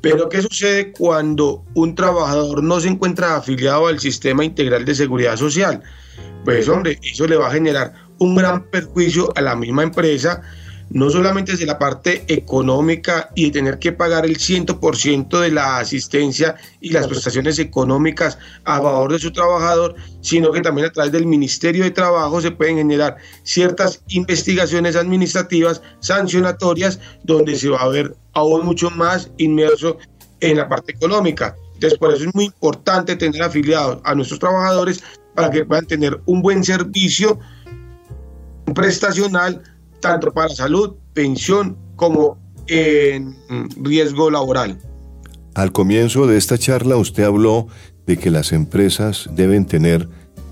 Pero 0.05 0.29
¿qué 0.29 0.43
sucede 0.43 0.93
cuando 0.93 1.65
un 1.75 1.95
trabajador 1.95 2.63
no 2.63 2.79
se 2.79 2.89
encuentra 2.89 3.37
afiliado 3.37 3.87
al 3.87 4.01
sistema 4.01 4.45
integral 4.45 4.85
de 4.85 4.95
seguridad 4.95 5.37
social? 5.37 5.83
Pues 6.45 6.69
hombre, 6.69 6.99
eso 7.03 7.27
le 7.27 7.37
va 7.37 7.49
a 7.49 7.53
generar 7.53 7.95
un 8.19 8.35
gran 8.35 8.65
perjuicio 8.71 9.33
a 9.35 9.41
la 9.41 9.57
misma 9.57 9.83
empresa 9.83 10.43
no 10.95 11.11
solamente 11.11 11.53
desde 11.53 11.67
la 11.67 11.77
parte 11.77 12.25
económica 12.29 13.29
y 13.35 13.47
de 13.47 13.51
tener 13.51 13.81
que 13.81 13.91
pagar 13.91 14.25
el 14.25 14.39
100% 14.39 15.41
de 15.41 15.51
la 15.51 15.79
asistencia 15.79 16.55
y 16.81 16.91
las 16.91 17.09
prestaciones 17.09 17.59
económicas 17.59 18.39
a 18.65 18.81
favor 18.81 19.13
de 19.13 19.19
su 19.19 19.33
trabajador, 19.33 19.97
sino 20.21 20.53
que 20.53 20.61
también 20.61 20.87
a 20.87 20.93
través 20.93 21.11
del 21.11 21.27
Ministerio 21.27 21.83
de 21.83 21.91
Trabajo 21.91 22.41
se 22.41 22.53
pueden 22.53 22.77
generar 22.77 23.17
ciertas 23.43 24.03
investigaciones 24.07 24.95
administrativas 24.95 25.83
sancionatorias 25.99 27.01
donde 27.25 27.57
se 27.57 27.71
va 27.71 27.83
a 27.83 27.89
ver 27.89 28.15
aún 28.33 28.65
mucho 28.65 28.89
más 28.91 29.33
inmerso 29.37 29.99
en 30.39 30.59
la 30.59 30.69
parte 30.69 30.93
económica. 30.93 31.57
Entonces, 31.75 31.99
por 31.99 32.15
eso 32.15 32.25
es 32.29 32.35
muy 32.37 32.45
importante 32.45 33.17
tener 33.17 33.43
afiliados 33.43 33.99
a 34.05 34.15
nuestros 34.15 34.39
trabajadores 34.39 35.03
para 35.35 35.51
que 35.51 35.65
puedan 35.65 35.87
tener 35.87 36.21
un 36.27 36.41
buen 36.41 36.63
servicio 36.63 37.41
prestacional 38.77 39.61
tanto 40.05 40.35
para 40.35 40.51
salud, 40.51 40.97
pensión 41.15 41.79
como 41.97 42.37
en 42.67 43.35
riesgo 43.83 44.31
laboral. 44.31 44.79
Al 45.55 45.73
comienzo 45.73 46.27
de 46.27 46.37
esta 46.37 46.59
charla 46.59 46.99
usted 46.99 47.25
habló 47.25 47.69
de 48.07 48.19
que 48.19 48.31
las 48.31 48.53
empresas 48.53 49.31
deben 49.33 49.65
tener 49.65 50.07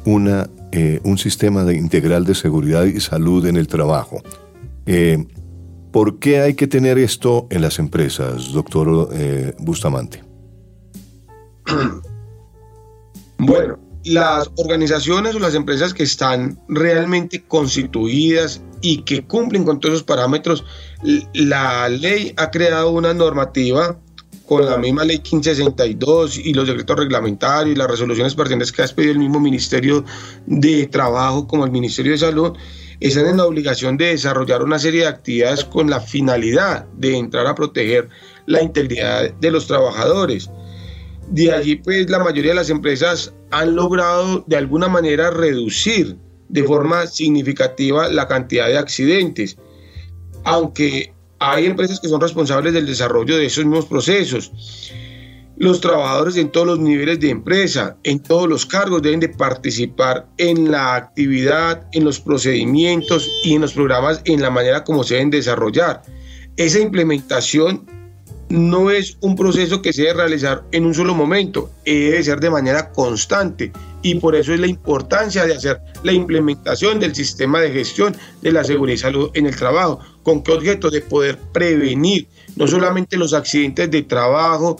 una, 0.06 0.48
eh, 0.72 1.00
un 1.04 1.18
sistema 1.18 1.64
de 1.64 1.76
integral 1.76 2.24
de 2.24 2.34
seguridad 2.34 2.84
y 2.84 2.98
salud 3.00 3.44
en 3.44 3.58
el 3.58 3.66
trabajo. 3.66 4.22
Eh, 4.86 5.22
¿Por 5.90 6.18
qué 6.18 6.40
hay 6.40 6.54
que 6.54 6.66
tener 6.66 6.96
esto 6.96 7.46
en 7.50 7.60
las 7.60 7.78
empresas, 7.78 8.52
doctor 8.52 9.10
eh, 9.12 9.52
Bustamante? 9.58 10.24
Bueno, 13.44 13.76
las 14.04 14.50
organizaciones 14.56 15.34
o 15.34 15.38
las 15.38 15.54
empresas 15.54 15.94
que 15.94 16.02
están 16.02 16.58
realmente 16.68 17.42
constituidas 17.42 18.62
y 18.80 19.02
que 19.02 19.24
cumplen 19.24 19.64
con 19.64 19.80
todos 19.80 19.94
esos 19.94 20.06
parámetros, 20.06 20.64
la 21.34 21.88
ley 21.88 22.34
ha 22.36 22.50
creado 22.50 22.90
una 22.90 23.14
normativa 23.14 23.98
con 24.46 24.66
la 24.66 24.76
misma 24.76 25.04
ley 25.04 25.18
1562 25.18 26.38
y 26.38 26.52
los 26.52 26.66
decretos 26.66 26.96
reglamentarios 26.96 27.74
y 27.74 27.78
las 27.78 27.88
resoluciones 27.88 28.34
pertinentes 28.34 28.72
que 28.72 28.82
ha 28.82 28.84
expedido 28.84 29.12
el 29.12 29.18
mismo 29.18 29.40
Ministerio 29.40 30.04
de 30.46 30.86
Trabajo 30.88 31.46
como 31.46 31.64
el 31.64 31.70
Ministerio 31.70 32.12
de 32.12 32.18
Salud, 32.18 32.52
están 33.00 33.26
en 33.26 33.38
la 33.38 33.46
obligación 33.46 33.96
de 33.96 34.06
desarrollar 34.06 34.62
una 34.62 34.78
serie 34.78 35.00
de 35.02 35.06
actividades 35.08 35.64
con 35.64 35.90
la 35.90 36.00
finalidad 36.00 36.86
de 36.96 37.16
entrar 37.16 37.46
a 37.46 37.54
proteger 37.54 38.08
la 38.46 38.62
integridad 38.62 39.32
de 39.34 39.50
los 39.50 39.66
trabajadores. 39.66 40.50
De 41.28 41.52
allí, 41.52 41.76
pues, 41.76 42.10
la 42.10 42.18
mayoría 42.18 42.50
de 42.50 42.56
las 42.56 42.70
empresas 42.70 43.32
han 43.50 43.74
logrado 43.74 44.44
de 44.46 44.56
alguna 44.56 44.88
manera 44.88 45.30
reducir 45.30 46.16
de 46.48 46.64
forma 46.64 47.06
significativa 47.06 48.08
la 48.08 48.28
cantidad 48.28 48.66
de 48.66 48.78
accidentes, 48.78 49.56
aunque 50.44 51.14
hay 51.38 51.66
empresas 51.66 51.98
que 51.98 52.08
son 52.08 52.20
responsables 52.20 52.72
del 52.74 52.86
desarrollo 52.86 53.36
de 53.36 53.46
esos 53.46 53.64
mismos 53.64 53.86
procesos. 53.86 54.52
Los 55.56 55.80
trabajadores 55.80 56.36
en 56.36 56.50
todos 56.50 56.66
los 56.66 56.78
niveles 56.78 57.20
de 57.20 57.30
empresa, 57.30 57.96
en 58.04 58.20
todos 58.20 58.48
los 58.48 58.66
cargos, 58.66 59.02
deben 59.02 59.20
de 59.20 59.28
participar 59.28 60.28
en 60.38 60.70
la 60.70 60.94
actividad, 60.94 61.86
en 61.92 62.04
los 62.04 62.20
procedimientos 62.20 63.30
y 63.44 63.54
en 63.54 63.62
los 63.62 63.72
programas 63.72 64.22
en 64.24 64.42
la 64.42 64.50
manera 64.50 64.84
como 64.84 65.04
se 65.04 65.14
deben 65.14 65.30
desarrollar. 65.30 66.02
Esa 66.56 66.80
implementación 66.80 67.86
no 68.52 68.90
es 68.90 69.16
un 69.22 69.34
proceso 69.34 69.80
que 69.80 69.94
se 69.94 70.02
debe 70.02 70.12
realizar 70.12 70.64
en 70.72 70.84
un 70.84 70.94
solo 70.94 71.14
momento, 71.14 71.70
debe 71.86 72.22
ser 72.22 72.38
de 72.38 72.50
manera 72.50 72.90
constante 72.90 73.72
y 74.02 74.16
por 74.16 74.36
eso 74.36 74.52
es 74.52 74.60
la 74.60 74.66
importancia 74.66 75.46
de 75.46 75.54
hacer 75.54 75.80
la 76.02 76.12
implementación 76.12 77.00
del 77.00 77.14
sistema 77.14 77.60
de 77.60 77.70
gestión 77.70 78.14
de 78.42 78.52
la 78.52 78.62
seguridad 78.62 78.96
y 78.96 78.98
salud 78.98 79.30
en 79.32 79.46
el 79.46 79.56
trabajo. 79.56 80.00
¿Con 80.22 80.42
qué 80.42 80.52
objeto? 80.52 80.90
De 80.90 81.00
poder 81.00 81.38
prevenir 81.54 82.28
no 82.54 82.68
solamente 82.68 83.16
los 83.16 83.32
accidentes 83.32 83.90
de 83.90 84.02
trabajo 84.02 84.76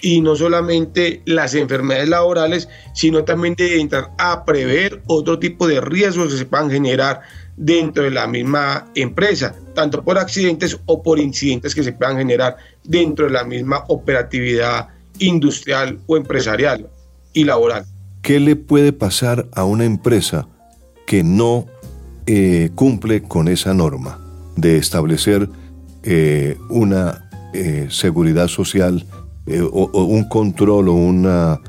y 0.00 0.22
no 0.22 0.34
solamente 0.34 1.20
las 1.26 1.54
enfermedades 1.54 2.08
laborales, 2.08 2.70
sino 2.94 3.24
también 3.24 3.54
de 3.54 3.82
entrar 3.82 4.12
a 4.16 4.46
prever 4.46 5.02
otro 5.08 5.38
tipo 5.38 5.68
de 5.68 5.82
riesgos 5.82 6.32
que 6.32 6.38
se 6.38 6.46
puedan 6.46 6.70
generar 6.70 7.20
dentro 7.60 8.04
de 8.04 8.10
la 8.10 8.26
misma 8.26 8.90
empresa, 8.94 9.54
tanto 9.74 10.02
por 10.02 10.18
accidentes 10.18 10.78
o 10.86 11.02
por 11.02 11.18
incidentes 11.18 11.74
que 11.74 11.82
se 11.82 11.92
puedan 11.92 12.16
generar 12.16 12.56
dentro 12.84 13.26
de 13.26 13.32
la 13.32 13.44
misma 13.44 13.84
operatividad 13.88 14.88
industrial 15.18 15.98
o 16.06 16.16
empresarial 16.16 16.88
y 17.32 17.44
laboral. 17.44 17.84
¿Qué 18.22 18.40
le 18.40 18.56
puede 18.56 18.92
pasar 18.92 19.48
a 19.52 19.64
una 19.64 19.84
empresa 19.84 20.48
que 21.06 21.24
no 21.24 21.66
eh, 22.26 22.70
cumple 22.74 23.22
con 23.22 23.48
esa 23.48 23.74
norma 23.74 24.18
de 24.56 24.76
establecer 24.76 25.48
eh, 26.02 26.58
una 26.68 27.28
eh, 27.52 27.88
seguridad 27.90 28.48
social 28.48 29.06
o, 29.72 30.04
un 30.04 30.28
control 30.28 30.88
o 30.88 30.92
una, 30.92 31.60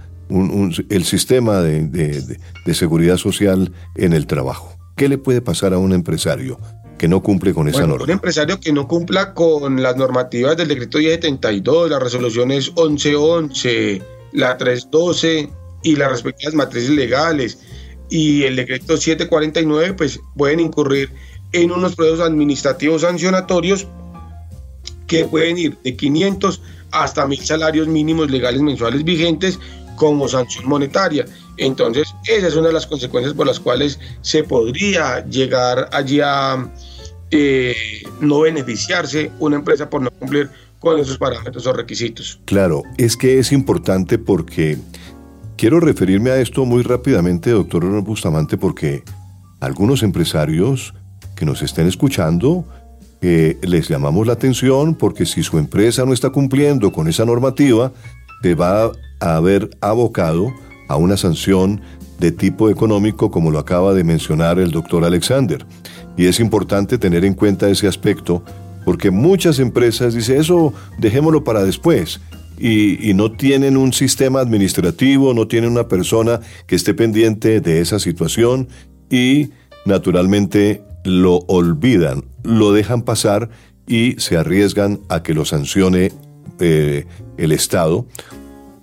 el 0.90 1.04
sistema 1.04 1.62
de 1.62 2.38
seguridad 2.74 3.18
social 3.18 3.72
en 3.96 4.14
el 4.14 4.28
trabajo? 4.28 4.78
¿Qué 4.96 5.10
le 5.10 5.18
puede 5.18 5.42
pasar 5.42 5.74
a 5.74 5.80
un 5.80 5.94
empresario 5.94 6.60
que 7.02 7.08
no 7.08 7.24
cumple 7.24 7.52
con 7.52 7.68
esa 7.68 7.88
norma? 7.88 8.04
Un 8.04 8.12
empresario 8.12 8.60
que 8.60 8.72
no 8.72 8.88
cumpla 8.88 9.34
con 9.34 9.82
las 9.82 9.98
normativas 9.98 10.56
del 10.56 10.68
decreto 10.68 11.00
1072, 11.00 11.90
las 11.90 12.00
resoluciones 12.00 12.68
1111, 12.76 14.04
la 14.34 14.56
312 14.56 15.50
y 15.82 15.96
las 15.96 16.12
respectivas 16.12 16.54
matrices 16.54 16.92
legales 16.92 17.58
y 18.08 18.44
el 18.44 18.56
decreto 18.56 18.98
749, 18.98 19.96
pues 19.96 20.20
pueden 20.38 20.60
incurrir 20.60 21.12
en 21.54 21.72
unos 21.72 21.96
procesos 21.96 22.20
administrativos 22.20 23.02
sancionatorios 23.02 23.88
que 25.08 25.26
pueden 25.26 25.58
ir 25.58 25.80
de 25.84 25.96
500 25.96 26.62
hasta 26.92 27.26
1000 27.26 27.44
salarios 27.44 27.88
mínimos 27.88 28.30
legales 28.30 28.62
mensuales 28.62 29.04
vigentes 29.04 29.58
como 29.96 30.28
sanción 30.28 30.70
monetaria. 30.70 31.26
Entonces, 31.58 32.14
esa 32.28 32.48
es 32.48 32.56
una 32.56 32.68
de 32.68 32.74
las 32.74 32.86
consecuencias 32.86 33.34
por 33.34 33.48
las 33.48 33.60
cuales 33.60 34.00
se 34.22 34.44
podría 34.44 35.26
llegar 35.26 35.90
allí 35.92 36.22
a 36.22 36.70
eh, 37.32 37.76
no 38.20 38.42
beneficiarse 38.42 39.32
una 39.40 39.56
empresa 39.56 39.90
por 39.90 40.02
no 40.02 40.12
cumplir 40.12 40.50
con 40.80 41.00
esos 41.00 41.18
parámetros 41.18 41.66
o 41.68 41.74
requisitos. 41.74 42.40
Claro, 42.46 42.84
es 42.98 43.16
que 43.16 43.40
es 43.40 43.52
importante 43.52 44.18
porque 44.18 44.78
quiero 45.56 45.80
referirme 45.80 46.32
a 46.32 46.40
esto 46.42 46.66
muy 46.66 46.84
rápidamente, 46.84 47.52
doctor 47.52 47.86
Bustamante, 48.02 48.58
porque 48.58 49.04
algunos 49.60 50.04
empresarios 50.04 50.94
que 51.36 51.46
nos 51.46 51.62
estén 51.62 51.88
escuchando, 51.88 52.66
eh, 53.22 53.58
les 53.62 53.88
llamamos 53.88 54.26
la 54.26 54.34
atención 54.34 54.96
porque 54.96 55.26
si 55.26 55.44
su 55.44 55.60
empresa 55.60 56.04
no 56.06 56.14
está 56.14 56.32
cumpliendo 56.32 56.92
con 56.92 57.08
esa 57.08 57.26
normativa, 57.26 57.94
te 58.42 58.56
va 58.56 58.92
a 59.20 59.36
haber 59.36 59.70
abocado 59.82 60.52
a 60.88 60.96
una 60.98 61.16
sanción 61.16 61.80
de 62.20 62.32
tipo 62.32 62.70
económico, 62.70 63.32
como 63.32 63.52
lo 63.52 63.60
acaba 63.60 63.94
de 63.94 64.04
mencionar 64.04 64.60
el 64.60 64.72
doctor 64.72 65.06
Alexander. 65.06 65.66
Y 66.18 66.26
es 66.26 66.40
importante 66.40 66.98
tener 66.98 67.26
en 67.26 67.34
cuenta 67.34 67.70
ese 67.70 67.88
aspecto, 67.88 68.44
porque 68.86 69.12
muchas 69.12 69.60
empresas 69.60 70.14
dicen, 70.14 70.40
eso 70.40 70.74
dejémoslo 71.00 71.44
para 71.44 71.64
después. 71.64 72.20
Y, 72.60 73.14
no 73.16 73.32
tienen 73.32 73.76
un 73.76 73.92
sistema 73.92 74.40
administrativo, 74.40 75.34
no 75.34 75.48
tienen 75.48 75.72
una 75.72 75.88
persona 75.88 76.42
que 76.68 76.76
esté 76.76 76.94
pendiente 76.94 77.60
de 77.60 77.82
esa 77.82 77.98
situación 77.98 78.68
y 79.10 79.50
naturalmente 79.86 80.84
lo 81.04 81.38
olvidan, 81.48 82.24
lo 82.44 82.72
dejan 82.72 83.02
pasar 83.02 83.50
y 83.88 84.14
se 84.20 84.38
arriesgan 84.38 85.00
a 85.10 85.24
que 85.24 85.34
lo 85.34 85.44
sancione 85.44 86.12
eh, 86.60 87.06
el 87.38 87.52
Estado, 87.52 88.06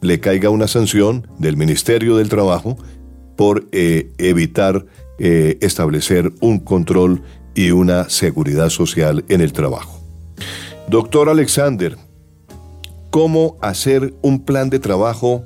le 0.01 0.19
caiga 0.19 0.51
una 0.51 0.67
sanción 0.67 1.29
del 1.39 1.57
Ministerio 1.57 2.17
del 2.17 2.29
Trabajo 2.29 2.77
por 3.37 3.69
eh, 3.71 4.11
evitar 4.19 4.85
eh, 5.19 5.59
establecer 5.61 6.33
un 6.41 6.59
control 6.61 7.23
y 7.55 7.71
una 7.71 8.09
seguridad 8.09 8.69
social 8.71 9.25
en 9.29 9.41
el 9.41 9.53
trabajo. 9.53 10.01
Doctor 10.89 11.29
Alexander, 11.29 11.97
¿cómo 13.11 13.57
hacer 13.61 14.15
un 14.23 14.45
plan 14.45 14.71
de 14.71 14.79
trabajo 14.79 15.45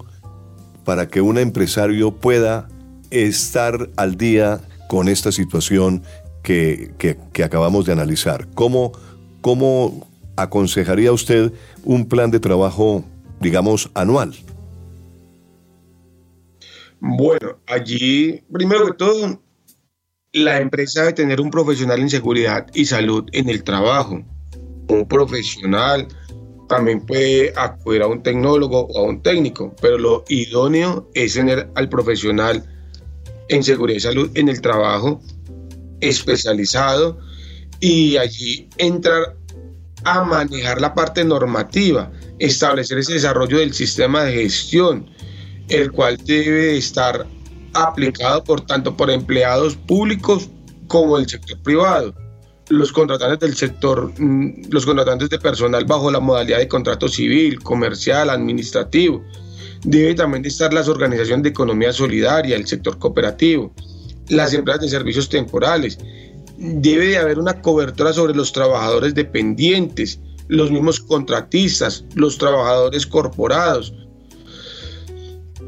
para 0.85 1.09
que 1.09 1.21
un 1.21 1.39
empresario 1.39 2.13
pueda 2.13 2.69
estar 3.11 3.91
al 3.97 4.17
día 4.17 4.61
con 4.89 5.09
esta 5.09 5.33
situación 5.33 6.03
que, 6.43 6.93
que 7.33 7.45
acabamos 7.45 7.87
de 7.87 7.93
analizar? 7.93 8.49
¿Cómo 8.55 8.93
¿cómo 9.43 10.09
aconsejaría 10.37 11.13
usted 11.13 11.53
un 11.85 12.07
plan 12.07 12.31
de 12.31 12.41
trabajo, 12.41 13.05
digamos, 13.41 13.91
anual? 13.93 14.35
Bueno, 17.01 17.59
allí, 17.67 18.41
primero 18.51 18.87
que 18.87 18.93
todo, 18.95 19.43
la 20.33 20.61
empresa 20.61 21.01
debe 21.01 21.13
tener 21.13 21.41
un 21.41 21.51
profesional 21.51 22.01
en 22.01 22.09
seguridad 22.09 22.67
y 22.73 22.87
salud 22.87 23.29
en 23.33 23.51
el 23.51 23.63
trabajo. 23.65 24.23
Un 24.89 25.07
profesional 25.07 26.09
también 26.69 27.05
puede 27.05 27.53
acudir 27.55 28.01
a 28.03 28.07
un 28.07 28.23
tecnólogo 28.23 28.87
o 28.87 28.99
a 28.99 29.03
un 29.03 29.23
técnico, 29.23 29.75
pero 29.83 29.99
lo 29.99 30.25
idóneo 30.29 31.11
es 31.13 31.35
tener 31.35 31.71
al 31.75 31.89
profesional 31.91 32.65
en 33.49 33.63
seguridad 33.63 33.99
y 33.99 34.01
salud 34.01 34.31
en 34.35 34.49
el 34.49 34.63
trabajo 34.63 35.21
especializado 36.01 37.19
y 37.81 38.17
allí 38.17 38.71
entrar 38.79 39.37
a 40.05 40.25
manejar 40.25 40.81
la 40.81 40.95
parte 40.95 41.25
normativa, 41.25 42.11
establecer 42.39 42.99
ese 42.99 43.13
desarrollo 43.13 43.59
del 43.59 43.75
sistema 43.75 44.25
de 44.25 44.33
gestión, 44.33 45.11
el 45.69 45.93
cual 45.93 46.17
debe 46.25 46.77
estar 46.79 47.27
aplicado 47.75 48.45
por 48.45 48.61
tanto 48.63 48.97
por 48.97 49.11
empleados 49.11 49.77
públicos 49.77 50.49
como 50.89 51.19
el 51.19 51.29
sector 51.29 51.59
privado. 51.63 52.15
Los 52.69 52.93
contratantes 52.93 53.41
del 53.41 53.57
sector, 53.57 54.13
mm, 54.19 54.71
los 54.71 54.87
contratantes 54.87 55.29
de 55.31 55.39
personal 55.39 55.85
bajo 55.85 56.11
la 56.11 56.21
modalidad 56.21 56.59
de 56.59 56.69
contrato 56.69 57.09
civil, 57.09 57.63
comercial, 57.63 58.31
administrativo. 58.31 59.23
Debe 59.85 60.15
también 60.15 60.45
estar 60.45 60.73
las 60.73 60.89
organizaciones 60.89 61.43
de 61.43 61.49
economía 61.49 61.93
solidaria, 61.93 62.57
el 62.57 62.67
sector 62.67 62.99
cooperativo, 62.99 63.75
las 64.29 64.55
empresas 64.55 64.83
de 64.83 64.89
servicios 64.89 65.29
temporales 65.29 65.99
debe 66.63 67.07
de 67.07 67.19
haber 67.19 67.39
una 67.39 67.61
cobertura 67.61 68.13
sobre 68.13 68.35
los 68.35 68.53
trabajadores 68.53 69.15
dependientes, 69.15 70.21
los 70.49 70.71
mismos 70.71 71.01
contratistas, 71.01 72.05
los 72.15 72.39
trabajadores 72.39 73.07
corporados 73.07 73.93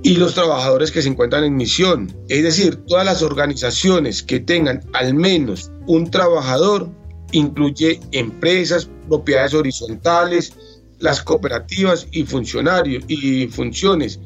y 0.04 0.16
los 0.16 0.34
trabajadores 0.34 0.92
que 0.92 1.02
se 1.02 1.08
encuentran 1.08 1.42
en 1.42 1.56
misión. 1.56 2.14
Es 2.28 2.44
decir, 2.44 2.76
todas 2.87 3.04
las 3.04 3.23
organizaciones 3.23 4.23
que 4.23 4.38
tengan 4.38 4.82
al 4.92 5.14
menos 5.14 5.73
un 5.87 6.11
trabajador, 6.11 6.88
incluye 7.32 7.99
empresas, 8.12 8.88
propiedades 9.09 9.55
horizontales, 9.55 10.52
las 11.00 11.20
cooperativas 11.22 12.07
y 12.12 12.22
funcionarios 12.24 13.02
y 13.09 13.48
funciones, 13.48 14.20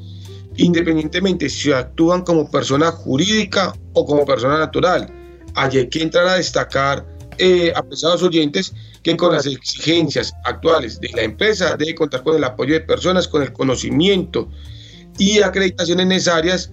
independientemente 0.56 1.48
si 1.48 1.72
actúan 1.72 2.22
como 2.22 2.50
persona 2.50 2.90
jurídica 2.90 3.74
o 3.94 4.04
como 4.04 4.26
persona 4.26 4.58
natural 4.58 5.14
allí 5.58 5.78
hay 5.78 5.88
que 5.88 6.02
entrar 6.02 6.26
a 6.28 6.34
destacar, 6.34 7.06
eh, 7.38 7.72
a 7.74 7.82
pesados 7.82 8.22
oyentes, 8.22 8.72
que 9.02 9.16
con 9.16 9.32
las 9.32 9.46
exigencias 9.46 10.32
actuales 10.44 11.00
de 11.00 11.10
la 11.10 11.22
empresa 11.22 11.76
debe 11.76 11.94
contar 11.94 12.22
con 12.22 12.36
el 12.36 12.44
apoyo 12.44 12.74
de 12.74 12.80
personas 12.80 13.28
con 13.28 13.42
el 13.42 13.52
conocimiento 13.52 14.48
y 15.18 15.40
acreditaciones 15.40 16.06
necesarias 16.06 16.70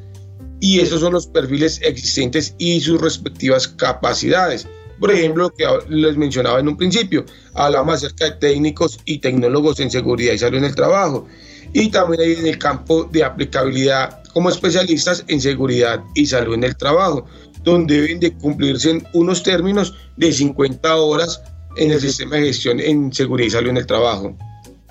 y 0.60 0.79
esos 0.79 1.01
son 1.01 1.13
los 1.13 1.27
perfiles 1.27 1.79
existentes 1.84 2.55
y 2.58 2.79
sus 2.79 3.01
respectivas 3.01 3.67
capacidades. 3.67 4.67
Por 4.99 5.12
ejemplo, 5.12 5.49
que 5.49 5.65
les 5.89 6.15
mencionaba 6.15 6.60
en 6.60 6.69
un 6.69 6.77
principio, 6.77 7.25
hablamos 7.53 7.95
acerca 7.95 8.25
de 8.25 8.31
técnicos 8.31 8.99
y 9.03 9.17
tecnólogos 9.19 9.79
en 9.81 9.91
seguridad 9.91 10.34
y 10.34 10.38
salud 10.38 10.60
en 10.60 10.65
el 10.65 10.75
trabajo 10.75 11.27
y 11.73 11.89
también 11.89 12.21
hay 12.21 12.34
en 12.34 12.47
el 12.47 12.58
campo 12.58 13.03
de 13.03 13.23
aplicabilidad 13.23 14.23
como 14.34 14.49
especialistas 14.49 15.25
en 15.27 15.41
seguridad 15.41 16.01
y 16.13 16.25
salud 16.25 16.53
en 16.53 16.63
el 16.63 16.77
trabajo 16.77 17.25
donde 17.63 17.99
deben 17.99 18.19
de 18.19 18.34
cumplirse 18.34 19.01
unos 19.13 19.43
términos 19.43 19.93
de 20.15 20.31
50 20.31 20.95
horas 20.95 21.41
en 21.75 21.91
el 21.91 21.99
sistema 21.99 22.38
de 22.38 22.45
gestión 22.45 22.79
en 22.79 23.12
seguridad 23.12 23.47
y 23.47 23.51
salud 23.51 23.69
en 23.71 23.77
el 23.77 23.86
trabajo. 23.86 24.38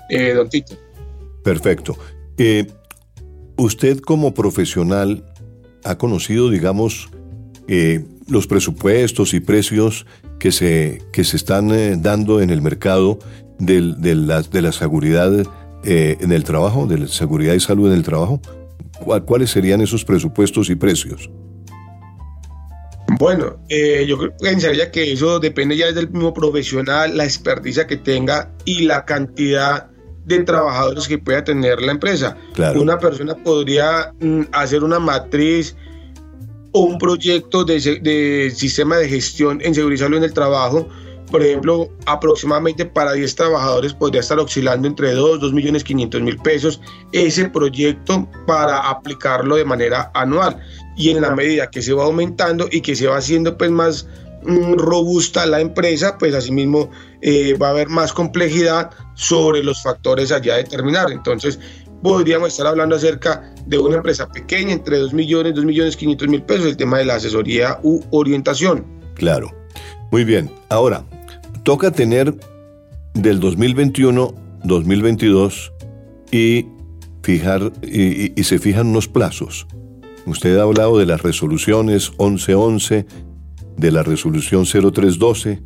Eh, 0.09 0.33
don 0.33 0.49
Tito. 0.49 0.75
Perfecto. 1.43 1.97
Eh, 2.37 2.67
usted 3.57 3.99
como 3.99 4.33
profesional 4.33 5.23
ha 5.83 5.97
conocido, 5.97 6.49
digamos, 6.49 7.09
eh, 7.67 8.05
los 8.27 8.47
presupuestos 8.47 9.33
y 9.33 9.39
precios 9.39 10.05
que 10.39 10.51
se, 10.51 11.01
que 11.11 11.23
se 11.23 11.37
están 11.37 11.71
eh, 11.71 11.95
dando 11.97 12.41
en 12.41 12.49
el 12.49 12.61
mercado 12.61 13.19
de, 13.59 13.81
la, 14.15 14.41
de 14.41 14.61
la 14.61 14.71
seguridad 14.71 15.31
en 15.87 16.31
el 16.31 16.43
trabajo, 16.43 16.87
de 16.87 16.97
la 16.97 17.07
seguridad 17.07 17.53
y 17.53 17.59
salud 17.59 17.91
en 17.91 17.93
el 17.93 18.03
trabajo. 18.03 18.41
¿Cuáles 19.25 19.51
serían 19.51 19.81
esos 19.81 20.03
presupuestos 20.03 20.71
y 20.71 20.75
precios? 20.75 21.29
Bueno, 23.19 23.57
eh, 23.69 24.05
yo 24.07 24.17
pensaría 24.37 24.91
que 24.91 25.13
eso 25.13 25.39
depende 25.39 25.77
ya 25.77 25.91
del 25.91 26.09
mismo 26.09 26.33
profesional, 26.33 27.15
la 27.15 27.23
experticia 27.23 27.87
que 27.87 27.97
tenga 27.97 28.51
y 28.65 28.83
la 28.83 29.05
cantidad 29.05 29.89
de 30.25 30.43
trabajadores 30.43 31.07
que 31.07 31.17
pueda 31.17 31.43
tener 31.43 31.81
la 31.81 31.91
empresa. 31.91 32.35
Una 32.75 32.97
persona 32.97 33.35
podría 33.35 34.13
mm, 34.19 34.41
hacer 34.51 34.83
una 34.83 34.99
matriz 34.99 35.75
o 36.71 36.81
un 36.81 36.97
proyecto 36.97 37.63
de, 37.63 37.79
de, 38.01 38.51
sistema 38.53 38.97
de 38.97 39.07
gestión 39.07 39.59
en 39.63 39.73
seguridad 39.73 40.13
en 40.13 40.23
el 40.23 40.33
trabajo. 40.33 40.87
Por 41.31 41.41
ejemplo, 41.41 41.89
aproximadamente 42.05 42.85
para 42.85 43.13
10 43.13 43.35
trabajadores 43.35 43.93
podría 43.93 44.21
estar 44.21 44.37
oscilando 44.39 44.87
entre 44.87 45.13
2, 45.13 45.39
2 45.39 45.53
millones 45.53 45.83
500 45.83 46.21
mil 46.21 46.37
pesos 46.37 46.79
ese 47.13 47.49
proyecto 47.49 48.29
para 48.45 48.77
aplicarlo 48.77 49.55
de 49.55 49.65
manera 49.65 50.11
anual 50.13 50.59
y 50.95 51.09
en 51.09 51.21
la 51.21 51.35
medida 51.35 51.69
que 51.69 51.81
se 51.81 51.93
va 51.93 52.03
aumentando 52.03 52.67
y 52.71 52.81
que 52.81 52.95
se 52.95 53.07
va 53.07 53.17
haciendo 53.17 53.57
pues 53.57 53.71
más 53.71 54.07
robusta 54.77 55.45
la 55.45 55.59
empresa, 55.59 56.17
pues 56.17 56.33
asimismo 56.33 56.89
eh, 57.21 57.55
va 57.61 57.67
a 57.67 57.71
haber 57.71 57.89
más 57.89 58.13
complejidad 58.13 58.91
sobre 59.15 59.63
los 59.63 59.81
factores 59.81 60.31
allá 60.31 60.55
a 60.55 60.57
determinar. 60.57 61.11
Entonces 61.11 61.59
podríamos 62.01 62.49
estar 62.49 62.67
hablando 62.67 62.95
acerca 62.95 63.53
de 63.65 63.77
una 63.77 63.97
empresa 63.97 64.29
pequeña, 64.29 64.73
entre 64.73 64.97
2 64.97 65.13
millones, 65.13 65.55
2 65.55 65.65
millones 65.65 65.97
500 65.97 66.27
mil 66.27 66.43
pesos, 66.43 66.65
el 66.67 66.77
tema 66.77 66.99
de 66.99 67.05
la 67.05 67.15
asesoría 67.15 67.79
u 67.83 68.01
orientación. 68.11 68.85
Claro. 69.15 69.51
Muy 70.11 70.23
bien. 70.23 70.51
Ahora, 70.69 71.05
toca 71.63 71.91
tener 71.91 72.35
del 73.13 73.39
2021, 73.39 74.33
2022 74.63 75.73
y 76.31 76.67
fijar, 77.23 77.71
y 77.81 78.43
se 78.43 78.59
fijan 78.59 78.87
unos 78.87 79.07
plazos. 79.07 79.65
Usted 80.25 80.57
ha 80.57 80.63
hablado 80.63 80.97
de 80.97 81.05
las 81.05 81.21
resoluciones 81.21 82.11
1111, 82.19 83.05
de 83.77 83.91
la 83.91 84.03
resolución 84.03 84.65
0312, 84.65 85.61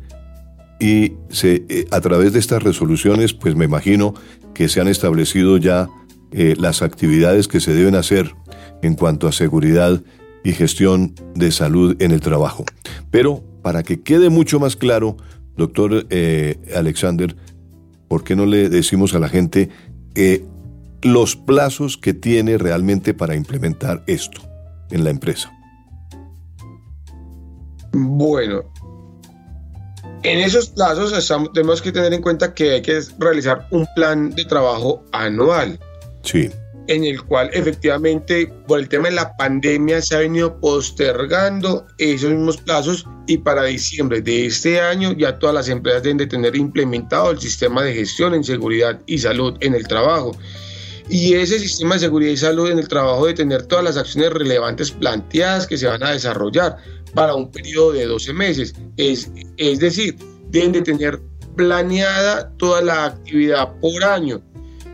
y 0.80 1.12
se, 1.28 1.64
eh, 1.68 1.86
a 1.90 2.00
través 2.00 2.32
de 2.32 2.38
estas 2.38 2.62
resoluciones, 2.62 3.34
pues 3.34 3.54
me 3.54 3.66
imagino 3.66 4.14
que 4.54 4.68
se 4.68 4.80
han 4.80 4.88
establecido 4.88 5.58
ya 5.58 5.88
eh, 6.32 6.54
las 6.58 6.82
actividades 6.82 7.48
que 7.48 7.60
se 7.60 7.74
deben 7.74 7.94
hacer 7.94 8.34
en 8.82 8.94
cuanto 8.94 9.28
a 9.28 9.32
seguridad 9.32 10.00
y 10.42 10.52
gestión 10.52 11.14
de 11.34 11.50
salud 11.52 11.96
en 12.00 12.12
el 12.12 12.20
trabajo. 12.20 12.64
Pero 13.10 13.44
para 13.62 13.82
que 13.82 14.00
quede 14.00 14.30
mucho 14.30 14.58
más 14.58 14.76
claro, 14.76 15.18
doctor 15.56 16.06
eh, 16.08 16.56
Alexander, 16.74 17.36
¿por 18.08 18.24
qué 18.24 18.34
no 18.34 18.46
le 18.46 18.70
decimos 18.70 19.14
a 19.14 19.18
la 19.18 19.28
gente 19.28 19.68
los 21.02 21.36
plazos 21.36 21.98
que 21.98 22.14
tiene 22.14 22.56
realmente 22.56 23.12
para 23.12 23.36
implementar 23.36 24.02
esto? 24.06 24.40
en 24.90 25.04
la 25.04 25.10
empresa? 25.10 25.52
Bueno, 27.92 28.62
en 30.22 30.38
esos 30.38 30.68
plazos 30.68 31.12
tenemos 31.54 31.80
que 31.80 31.92
tener 31.92 32.12
en 32.12 32.22
cuenta 32.22 32.52
que 32.54 32.72
hay 32.72 32.82
que 32.82 33.00
realizar 33.18 33.66
un 33.70 33.86
plan 33.94 34.30
de 34.30 34.44
trabajo 34.44 35.02
anual. 35.12 35.78
Sí. 36.22 36.50
en 36.88 37.04
el 37.04 37.22
cual 37.22 37.48
efectivamente 37.52 38.52
por 38.66 38.80
el 38.80 38.88
tema 38.88 39.08
de 39.08 39.14
la 39.14 39.36
pandemia 39.36 40.02
se 40.02 40.16
ha 40.16 40.18
venido 40.18 40.58
postergando 40.60 41.86
esos 41.98 42.30
mismos 42.30 42.56
plazos 42.58 43.06
y 43.26 43.38
para 43.38 43.64
diciembre 43.64 44.20
de 44.20 44.46
este 44.46 44.80
año 44.80 45.12
ya 45.12 45.38
todas 45.38 45.54
las 45.54 45.68
empresas 45.68 46.02
deben 46.02 46.18
de 46.18 46.26
tener 46.26 46.56
implementado 46.56 47.30
el 47.30 47.40
sistema 47.40 47.82
de 47.82 47.94
gestión 47.94 48.34
en 48.34 48.44
seguridad 48.44 49.00
y 49.06 49.18
salud 49.18 49.56
en 49.60 49.74
el 49.74 49.86
trabajo. 49.86 50.36
Y 51.08 51.34
ese 51.34 51.58
sistema 51.58 51.94
de 51.94 52.00
seguridad 52.00 52.32
y 52.32 52.36
salud 52.36 52.70
en 52.70 52.78
el 52.78 52.88
trabajo 52.88 53.26
de 53.26 53.34
tener 53.34 53.66
todas 53.66 53.84
las 53.84 53.96
acciones 53.96 54.32
relevantes 54.32 54.90
planteadas 54.90 55.66
que 55.66 55.76
se 55.76 55.86
van 55.86 56.02
a 56.02 56.10
desarrollar 56.10 56.76
para 57.14 57.34
un 57.34 57.50
periodo 57.50 57.92
de 57.92 58.06
12 58.06 58.32
meses. 58.32 58.74
Es, 58.96 59.30
es 59.56 59.78
decir, 59.78 60.16
deben 60.50 60.72
de 60.72 60.82
tener 60.82 61.20
planeada 61.56 62.50
toda 62.56 62.80
la 62.80 63.06
actividad 63.06 63.72
por 63.80 64.02
año 64.04 64.42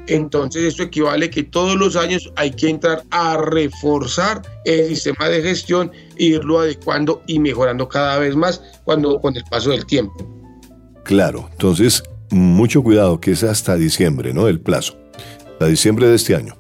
entonces 0.07 0.63
esto 0.63 0.85
equivale 0.85 1.31
que 1.31 1.43
todos 1.43 1.77
los 1.77 1.97
años 1.97 2.33
hay 2.37 2.53
que 2.53 2.69
entrar 2.69 3.03
a 3.11 3.37
reforzar 3.37 4.43
el 4.65 4.89
sistema 4.89 5.29
de 5.29 5.43
gestión 5.43 5.91
e 6.17 6.25
irlo 6.25 6.61
adecuando 6.61 7.23
y 7.27 7.39
mejorando 7.39 7.89
cada 7.89 8.19
vez 8.19 8.37
más 8.37 8.63
cuando 8.85 9.21
con 9.21 9.37
el 9.37 9.45
paso 9.45 9.71
del 9.71 9.85
tiempo. 9.85 10.15
Claro, 11.05 11.49
entonces 11.53 12.03
mucho 12.31 12.83
cuidado 12.83 13.21
que 13.21 13.33
es 13.33 13.43
hasta 13.43 13.77
diciembre, 13.77 14.33
¿no? 14.33 14.49
El 14.49 14.61
plazo. 14.61 14.97
Hasta 15.53 15.67
diciembre 15.67 16.09
de 16.09 16.17
este 16.17 16.35
año. 16.35 16.57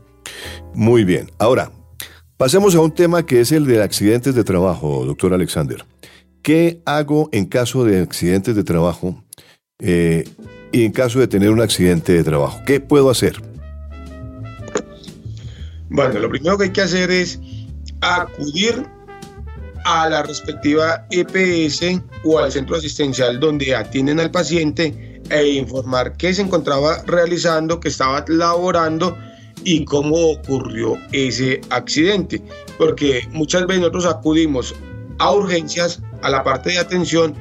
Muy 0.74 1.04
bien. 1.04 1.30
Ahora, 1.38 1.72
pasemos 2.36 2.74
a 2.74 2.80
un 2.80 2.92
tema 2.92 3.24
que 3.24 3.40
es 3.40 3.52
el 3.52 3.66
de 3.66 3.82
accidentes 3.82 4.34
de 4.34 4.44
trabajo, 4.44 5.04
doctor 5.04 5.32
Alexander. 5.32 5.84
¿Qué 6.42 6.80
hago 6.84 7.28
en 7.32 7.46
caso 7.46 7.84
de 7.84 8.00
accidentes 8.00 8.54
de 8.54 8.64
trabajo? 8.64 9.24
Eh, 9.78 10.24
y 10.72 10.84
en 10.84 10.92
caso 10.92 11.20
de 11.20 11.28
tener 11.28 11.50
un 11.50 11.60
accidente 11.60 12.12
de 12.12 12.24
trabajo? 12.24 12.60
¿Qué 12.66 12.80
puedo 12.80 13.10
hacer? 13.10 13.40
Bueno, 15.88 16.18
lo 16.18 16.28
primero 16.28 16.58
que 16.58 16.64
hay 16.64 16.70
que 16.70 16.82
hacer 16.82 17.10
es 17.10 17.40
acudir 18.00 18.86
a 19.84 20.08
la 20.08 20.22
respectiva 20.22 21.06
EPS 21.10 22.02
o 22.24 22.38
al 22.38 22.50
centro 22.50 22.76
asistencial 22.76 23.38
donde 23.38 23.74
atienden 23.74 24.18
al 24.18 24.30
paciente 24.30 25.22
e 25.30 25.48
informar 25.48 26.16
qué 26.16 26.34
se 26.34 26.42
encontraba 26.42 27.02
realizando, 27.06 27.80
que 27.80 27.88
estaba 27.88 28.24
laborando 28.28 29.16
y 29.66 29.84
cómo 29.84 30.14
ocurrió 30.30 30.96
ese 31.10 31.60
accidente. 31.70 32.40
Porque 32.78 33.26
muchas 33.32 33.66
veces 33.66 33.80
nosotros 33.80 34.06
acudimos 34.06 34.74
a 35.18 35.32
urgencias, 35.32 36.00
a 36.22 36.30
la 36.30 36.44
parte 36.44 36.70
de 36.70 36.78
atención, 36.78 37.34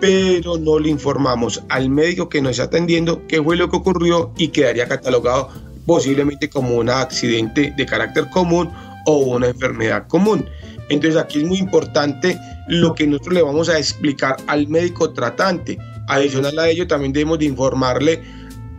pero 0.00 0.58
no 0.58 0.80
le 0.80 0.90
informamos 0.90 1.62
al 1.68 1.88
médico 1.88 2.28
que 2.28 2.42
nos 2.42 2.52
está 2.52 2.64
atendiendo 2.64 3.24
qué 3.28 3.40
fue 3.40 3.56
lo 3.56 3.70
que 3.70 3.76
ocurrió 3.76 4.32
y 4.36 4.48
quedaría 4.48 4.88
catalogado 4.88 5.48
posiblemente 5.86 6.50
como 6.50 6.74
un 6.74 6.90
accidente 6.90 7.72
de 7.76 7.86
carácter 7.86 8.28
común 8.30 8.68
o 9.06 9.18
una 9.18 9.46
enfermedad 9.46 10.08
común. 10.08 10.44
Entonces 10.88 11.20
aquí 11.20 11.38
es 11.38 11.46
muy 11.46 11.58
importante 11.58 12.36
lo 12.66 12.96
que 12.96 13.06
nosotros 13.06 13.34
le 13.34 13.42
vamos 13.42 13.68
a 13.68 13.78
explicar 13.78 14.36
al 14.48 14.66
médico 14.66 15.12
tratante. 15.12 15.78
Adicional 16.08 16.58
a 16.58 16.68
ello 16.68 16.88
también 16.88 17.12
debemos 17.12 17.38
de 17.38 17.44
informarle 17.44 18.20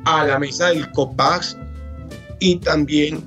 a 0.04 0.26
la 0.26 0.40
mesa 0.40 0.68
del 0.68 0.92
COPAX 0.92 1.56
y 2.42 2.58
también 2.58 3.24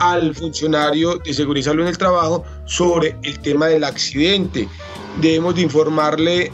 al 0.00 0.34
funcionario 0.34 1.16
de 1.18 1.32
seguridad 1.32 1.60
y 1.60 1.70
salud 1.70 1.82
en 1.84 1.88
el 1.88 1.98
trabajo 1.98 2.44
sobre 2.66 3.16
el 3.22 3.38
tema 3.38 3.68
del 3.68 3.84
accidente. 3.84 4.68
Debemos 5.22 5.54
de 5.54 5.62
informarle 5.62 6.52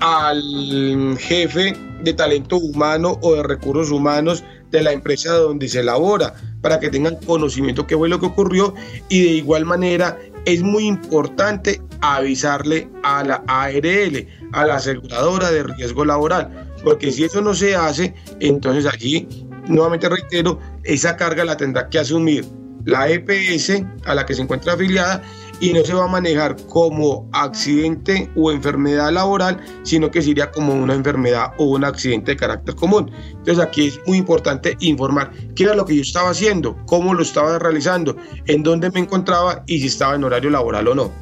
al 0.00 1.16
jefe 1.18 1.74
de 2.02 2.12
talento 2.12 2.58
humano 2.58 3.18
o 3.22 3.34
de 3.34 3.42
recursos 3.44 3.90
humanos 3.90 4.44
de 4.70 4.82
la 4.82 4.92
empresa 4.92 5.32
donde 5.32 5.68
se 5.68 5.80
elabora 5.80 6.34
para 6.60 6.78
que 6.78 6.90
tengan 6.90 7.16
conocimiento 7.24 7.86
qué 7.86 7.96
fue 7.96 8.08
lo 8.08 8.20
que 8.20 8.26
ocurrió 8.26 8.74
y 9.08 9.22
de 9.22 9.30
igual 9.30 9.64
manera 9.64 10.18
es 10.44 10.62
muy 10.62 10.86
importante 10.86 11.80
avisarle 12.00 12.88
a 13.02 13.24
la 13.24 13.42
ARL, 13.46 14.26
a 14.52 14.66
la 14.66 14.76
aseguradora 14.76 15.50
de 15.50 15.62
riesgo 15.62 16.04
laboral, 16.04 16.68
porque 16.82 17.10
si 17.10 17.24
eso 17.24 17.40
no 17.40 17.54
se 17.54 17.74
hace, 17.74 18.14
entonces 18.40 18.86
allí, 18.86 19.28
nuevamente 19.68 20.08
reitero, 20.08 20.58
esa 20.84 21.16
carga 21.16 21.44
la 21.44 21.56
tendrá 21.56 21.88
que 21.88 21.98
asumir 21.98 22.44
la 22.84 23.08
EPS 23.08 23.82
a 24.06 24.14
la 24.14 24.24
que 24.24 24.34
se 24.34 24.42
encuentra 24.42 24.72
afiliada 24.72 25.22
y 25.60 25.72
no 25.72 25.84
se 25.84 25.92
va 25.92 26.04
a 26.04 26.08
manejar 26.08 26.56
como 26.66 27.28
accidente 27.32 28.30
o 28.36 28.50
enfermedad 28.50 29.12
laboral, 29.12 29.60
sino 29.82 30.10
que 30.10 30.22
sería 30.22 30.50
como 30.50 30.72
una 30.72 30.94
enfermedad 30.94 31.52
o 31.58 31.64
un 31.64 31.84
accidente 31.84 32.32
de 32.32 32.36
carácter 32.36 32.74
común. 32.76 33.10
Entonces 33.30 33.58
aquí 33.58 33.88
es 33.88 34.00
muy 34.06 34.18
importante 34.18 34.76
informar 34.80 35.32
qué 35.54 35.64
era 35.64 35.74
lo 35.74 35.84
que 35.84 35.96
yo 35.96 36.02
estaba 36.02 36.30
haciendo, 36.30 36.76
cómo 36.86 37.12
lo 37.12 37.22
estaba 37.22 37.58
realizando, 37.58 38.16
en 38.46 38.62
dónde 38.62 38.90
me 38.90 39.00
encontraba 39.00 39.64
y 39.66 39.80
si 39.80 39.88
estaba 39.88 40.14
en 40.14 40.24
horario 40.24 40.50
laboral 40.50 40.88
o 40.88 40.94
no. 40.94 41.12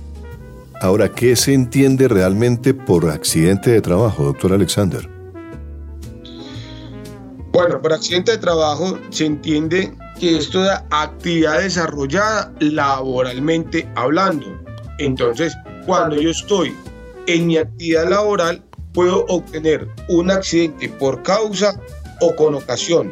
Ahora, 0.82 1.08
¿qué 1.08 1.34
se 1.36 1.54
entiende 1.54 2.06
realmente 2.06 2.74
por 2.74 3.08
accidente 3.08 3.70
de 3.70 3.80
trabajo, 3.80 4.24
doctor 4.24 4.52
Alexander? 4.52 5.15
Bueno, 7.56 7.80
por 7.80 7.90
accidente 7.94 8.32
de 8.32 8.36
trabajo 8.36 8.98
se 9.08 9.24
entiende 9.24 9.90
que 10.20 10.36
es 10.36 10.50
toda 10.50 10.86
actividad 10.90 11.62
desarrollada 11.62 12.52
laboralmente 12.60 13.88
hablando. 13.94 14.60
Entonces, 14.98 15.56
cuando 15.86 16.20
yo 16.20 16.32
estoy 16.32 16.76
en 17.26 17.46
mi 17.46 17.56
actividad 17.56 18.10
laboral, 18.10 18.62
puedo 18.92 19.24
obtener 19.28 19.88
un 20.10 20.30
accidente 20.30 20.90
por 20.90 21.22
causa 21.22 21.80
o 22.20 22.36
con 22.36 22.54
ocasión. 22.54 23.10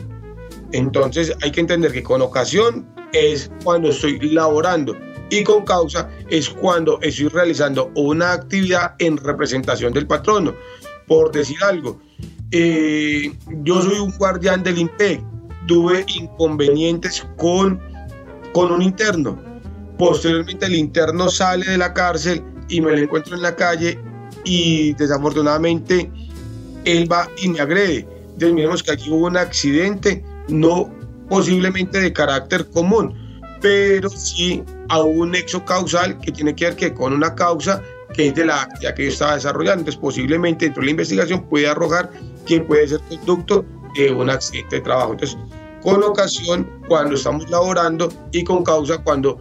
Entonces, 0.73 1.33
hay 1.41 1.51
que 1.51 1.61
entender 1.61 1.91
que 1.91 2.03
con 2.03 2.21
ocasión 2.21 2.87
es 3.15 3.51
cuando 3.65 3.89
estoy 3.89 4.21
laborando 4.29 4.95
y 5.31 5.43
con 5.43 5.65
causa 5.65 6.11
es 6.29 6.51
cuando 6.51 7.01
estoy 7.01 7.29
realizando 7.29 7.91
una 7.95 8.35
actividad 8.35 8.95
en 8.99 9.17
representación 9.17 9.95
del 9.95 10.07
patrono. 10.07 10.55
Por 11.07 11.33
decir 11.33 11.57
algo, 11.65 11.99
eh, 12.57 13.33
yo 13.65 13.83
soy 13.83 13.99
un 13.99 14.17
guardián 14.17 14.63
del 14.63 14.79
IMPEC 14.79 15.21
tuve 15.67 16.05
inconvenientes 16.07 17.27
con, 17.37 17.81
con 18.53 18.71
un 18.71 18.81
interno. 18.81 19.37
Posteriormente 19.99 20.67
el 20.67 20.77
interno 20.77 21.29
sale 21.29 21.67
de 21.67 21.79
la 21.79 21.93
cárcel 21.93 22.45
y 22.69 22.81
me 22.81 22.93
lo 22.93 22.99
encuentro 22.99 23.35
en 23.35 23.43
la 23.43 23.57
calle 23.57 23.99
y 24.45 24.95
desafortunadamente 24.95 26.09
él 26.85 27.11
va 27.11 27.29
y 27.43 27.49
me 27.49 27.59
agrede. 27.59 28.07
Entonces 28.39 28.85
que 28.85 28.93
aquí 28.93 29.11
hubo 29.11 29.27
un 29.27 29.37
accidente, 29.37 30.25
no 30.47 30.93
posiblemente 31.29 32.01
de 32.01 32.13
carácter 32.13 32.69
común, 32.71 33.15
pero 33.61 34.09
sí 34.11 34.63
a 34.91 35.01
un 35.01 35.33
nexo 35.33 35.65
causal 35.65 36.21
que 36.21 36.31
tiene 36.31 36.55
que 36.55 36.67
ver 36.67 36.77
que 36.77 36.95
con 36.95 37.13
una 37.15 37.35
causa 37.35 37.83
que 38.15 38.29
es 38.29 38.35
de 38.37 38.45
la 38.45 38.63
actividad 38.63 38.95
que 38.95 39.05
yo 39.05 39.09
estaba 39.09 39.35
desarrollando. 39.35 39.81
Entonces 39.81 40.01
posiblemente 40.01 40.67
dentro 40.67 40.83
de 40.83 40.87
la 40.87 40.91
investigación 40.93 41.43
puede 41.49 41.67
arrojar 41.67 42.11
que 42.47 42.61
puede 42.61 42.89
ser 42.89 43.01
conducto 43.09 43.65
de 43.97 44.13
un 44.13 44.31
accidente 44.31 44.77
de 44.77 44.83
trabajo. 44.83 45.13
Entonces, 45.13 45.39
con 45.83 46.03
ocasión 46.03 46.69
cuando 46.89 47.15
estamos 47.15 47.49
laborando 47.51 48.09
y 48.33 48.43
con 48.45 48.65
causa 48.65 48.99
cuando 48.99 49.39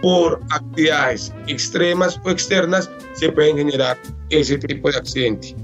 por 0.00 0.40
actividades 0.50 1.32
extremas 1.46 2.20
o 2.24 2.30
externas 2.30 2.90
se 3.14 3.30
pueden 3.30 3.56
generar 3.56 3.98
ese 4.30 4.58
tipo 4.58 4.90
de 4.90 4.98
accidente. 4.98 5.56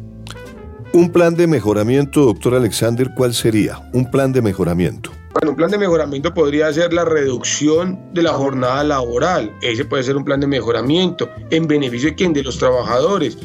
Un 0.93 1.11
plan 1.11 1.35
de 1.35 1.47
mejoramiento, 1.47 2.25
doctor 2.25 2.55
Alexander, 2.55 3.11
¿cuál 3.17 3.35
sería? 3.35 3.81
Un 3.93 4.11
plan 4.11 4.33
de 4.33 4.43
mejoramiento. 4.43 5.11
Bueno, 5.33 5.51
un 5.51 5.57
plan 5.57 5.71
de 5.71 5.79
mejoramiento 5.79 6.33
podría 6.33 6.73
ser 6.73 6.93
la 6.93 7.05
reducción 7.05 7.99
de 8.13 8.23
la 8.23 8.33
jornada 8.35 8.85
laboral. 8.85 9.53
Ese 9.61 9.85
puede 9.85 10.05
ser 10.05 10.17
un 10.17 10.25
plan 10.25 10.39
de 10.39 10.47
mejoramiento 10.47 11.29
en 11.51 11.67
beneficio 11.67 12.11
de 12.11 12.15
quién? 12.15 12.33
De 12.33 12.45
los 12.45 12.59
trabajadores. 12.59 13.37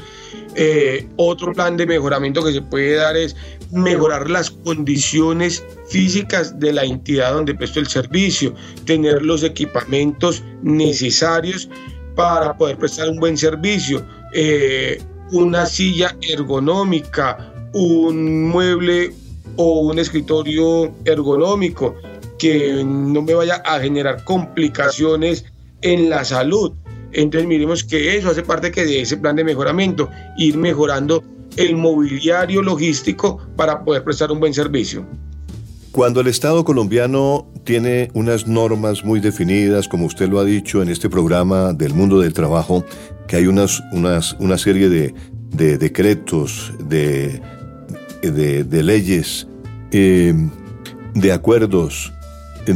Eh, 0.61 1.07
otro 1.15 1.53
plan 1.53 1.77
de 1.77 1.85
mejoramiento 1.85 2.43
que 2.43 2.51
se 2.51 2.61
puede 2.61 2.95
dar 2.95 3.15
es 3.15 3.33
mejorar 3.71 4.29
las 4.29 4.51
condiciones 4.51 5.63
físicas 5.87 6.59
de 6.59 6.73
la 6.73 6.83
entidad 6.83 7.31
donde 7.31 7.55
presto 7.55 7.79
el 7.79 7.87
servicio, 7.87 8.53
tener 8.83 9.21
los 9.21 9.43
equipamientos 9.43 10.43
necesarios 10.61 11.69
para 12.13 12.57
poder 12.57 12.77
prestar 12.77 13.07
un 13.07 13.21
buen 13.21 13.37
servicio, 13.37 14.05
eh, 14.33 15.01
una 15.31 15.65
silla 15.65 16.13
ergonómica, 16.23 17.53
un 17.71 18.49
mueble 18.49 19.13
o 19.55 19.79
un 19.79 19.97
escritorio 19.97 20.93
ergonómico 21.05 21.95
que 22.37 22.83
no 22.83 23.21
me 23.21 23.33
vaya 23.33 23.63
a 23.65 23.79
generar 23.79 24.25
complicaciones 24.25 25.45
en 25.83 26.09
la 26.09 26.25
salud. 26.25 26.73
Entonces 27.11 27.47
miremos 27.47 27.83
que 27.83 28.17
eso 28.17 28.29
hace 28.29 28.43
parte 28.43 28.69
de 28.71 29.01
ese 29.01 29.17
plan 29.17 29.35
de 29.35 29.43
mejoramiento, 29.43 30.09
ir 30.37 30.57
mejorando 30.57 31.23
el 31.57 31.75
mobiliario 31.75 32.61
logístico 32.61 33.39
para 33.55 33.83
poder 33.83 34.03
prestar 34.03 34.31
un 34.31 34.39
buen 34.39 34.53
servicio. 34.53 35.05
Cuando 35.91 36.21
el 36.21 36.27
Estado 36.27 36.63
colombiano 36.63 37.51
tiene 37.63 38.11
unas 38.13 38.47
normas 38.47 39.03
muy 39.03 39.19
definidas, 39.19 39.87
como 39.87 40.05
usted 40.05 40.29
lo 40.29 40.39
ha 40.39 40.45
dicho 40.45 40.81
en 40.83 40.89
este 40.89 41.09
programa 41.09 41.73
del 41.73 41.93
mundo 41.93 42.19
del 42.19 42.33
trabajo, 42.33 42.85
que 43.27 43.37
hay 43.37 43.47
unas, 43.47 43.81
unas, 43.91 44.33
una 44.39 44.57
serie 44.57 44.87
de, 44.87 45.13
decretos, 45.77 46.71
de, 46.87 47.41
de, 48.21 48.83
leyes, 48.83 49.47
eh, 49.91 50.33
de 51.15 51.31
acuerdos, 51.31 52.13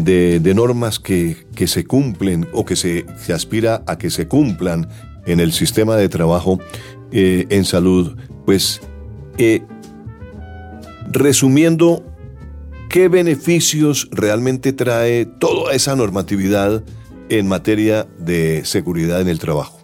de, 0.01 0.53
normas 0.55 0.99
que, 0.99 1.45
se 1.67 1.85
cumplen 1.85 2.47
o 2.51 2.65
que 2.65 2.75
se, 2.75 3.05
aspira 3.33 3.83
a 3.85 3.97
que 3.97 4.09
se 4.09 4.27
cumplan 4.27 4.89
en 5.25 5.39
el 5.39 5.51
sistema 5.51 5.95
de 5.95 6.09
trabajo 6.09 6.59
eh, 7.11 7.45
en 7.49 7.63
salud, 7.63 8.17
pues 8.45 8.81
eh, 9.37 9.61
resumiendo, 11.11 12.03
¿qué 12.89 13.07
beneficios 13.07 14.09
realmente 14.11 14.73
trae 14.73 15.25
toda 15.25 15.73
esa 15.73 15.95
normatividad 15.95 16.83
en 17.29 17.47
materia 17.47 18.07
de 18.17 18.65
seguridad 18.65 19.21
en 19.21 19.27
el 19.27 19.39
trabajo? 19.39 19.79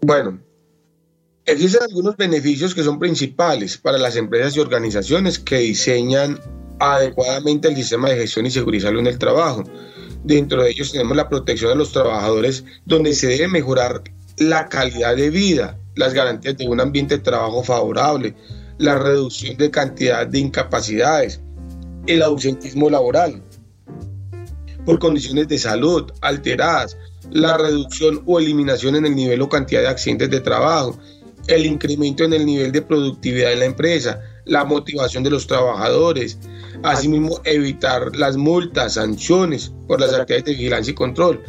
Bueno, 0.00 0.40
existen 1.44 1.82
algunos 1.82 2.16
beneficios 2.16 2.74
que 2.74 2.82
son 2.82 2.98
principales 2.98 3.76
para 3.76 3.98
las 3.98 4.16
empresas 4.16 4.56
y 4.56 4.60
organizaciones 4.60 5.38
que 5.38 5.58
diseñan 5.58 6.40
adecuadamente 6.82 7.68
el 7.68 7.76
sistema 7.76 8.08
de 8.08 8.16
gestión 8.16 8.46
y 8.46 8.50
seguridad 8.50 8.90
en 8.96 9.06
el 9.06 9.18
trabajo. 9.18 9.62
Dentro 10.24 10.62
de 10.62 10.70
ellos 10.70 10.90
tenemos 10.90 11.16
la 11.16 11.28
protección 11.28 11.70
de 11.70 11.76
los 11.76 11.92
trabajadores, 11.92 12.64
donde 12.84 13.14
se 13.14 13.28
debe 13.28 13.48
mejorar 13.48 14.02
la 14.38 14.68
calidad 14.68 15.16
de 15.16 15.30
vida, 15.30 15.78
las 15.94 16.12
garantías 16.12 16.56
de 16.56 16.66
un 16.66 16.80
ambiente 16.80 17.18
de 17.18 17.22
trabajo 17.22 17.62
favorable, 17.62 18.34
la 18.78 18.98
reducción 18.98 19.56
de 19.56 19.70
cantidad 19.70 20.26
de 20.26 20.40
incapacidades, 20.40 21.40
el 22.06 22.22
ausentismo 22.22 22.90
laboral 22.90 23.42
por 24.84 24.98
condiciones 24.98 25.46
de 25.46 25.58
salud 25.58 26.10
alteradas, 26.20 26.96
la 27.30 27.56
reducción 27.56 28.22
o 28.26 28.40
eliminación 28.40 28.96
en 28.96 29.06
el 29.06 29.14
nivel 29.14 29.40
o 29.42 29.48
cantidad 29.48 29.82
de 29.82 29.88
accidentes 29.88 30.30
de 30.30 30.40
trabajo, 30.40 30.98
el 31.46 31.64
incremento 31.64 32.24
en 32.24 32.32
el 32.32 32.44
nivel 32.44 32.72
de 32.72 32.82
productividad 32.82 33.50
de 33.50 33.56
la 33.56 33.64
empresa, 33.66 34.20
la 34.44 34.64
motivación 34.64 35.22
de 35.22 35.30
los 35.30 35.46
trabajadores, 35.46 36.38
asimismo 36.82 37.40
evitar 37.44 38.14
las 38.16 38.36
multas, 38.36 38.94
sanciones 38.94 39.72
por 39.86 40.00
las 40.00 40.12
actividades 40.12 40.44
de 40.44 40.52
vigilancia 40.52 40.90
y 40.90 40.94
control, 40.94 41.42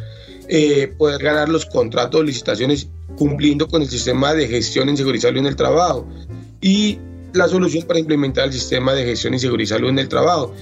eh, 0.48 0.94
poder 0.98 1.22
ganar 1.24 1.50
los 1.50 1.66
contratos 1.66 2.22
o 2.22 2.24
licitaciones 2.24 2.90
cumpliendo 3.18 3.68
con 3.68 3.82
el 3.82 3.90
sistema 3.90 4.34
de 4.34 4.48
gestión 4.48 4.90
en 4.90 4.98
seguridad 4.98 5.20
y 5.20 5.22
salud 5.22 5.40
en 5.40 5.48
el 5.48 5.56
trabajo. 5.56 6.08
Y 6.62 7.00
la 7.34 7.48
solución 7.48 7.84
para 7.88 8.00
implementar 8.00 8.46
el 8.46 8.54
sistema 8.54 8.94
de 8.94 9.06
gestión 9.06 9.34
y 9.34 9.40
seguridad 9.40 9.64
y 9.64 9.68
salud 9.68 9.90
en 9.90 10.00
el 10.00 10.08
trabajo. 10.08 10.54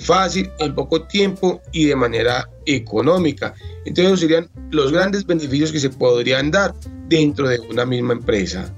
Fácil, 0.00 0.48
en 0.60 0.74
poco 0.74 1.02
tiempo 1.02 1.60
y 1.72 1.86
de 1.86 1.96
manera 1.96 2.48
económica. 2.66 3.54
Entonces 3.84 4.20
serían 4.20 4.48
los 4.70 4.92
grandes 4.92 5.26
beneficios 5.26 5.72
que 5.72 5.80
se 5.80 5.90
podrían 5.90 6.50
dar 6.50 6.74
dentro 7.08 7.48
de 7.48 7.58
una 7.58 7.84
misma 7.84 8.12
empresa. 8.12 8.72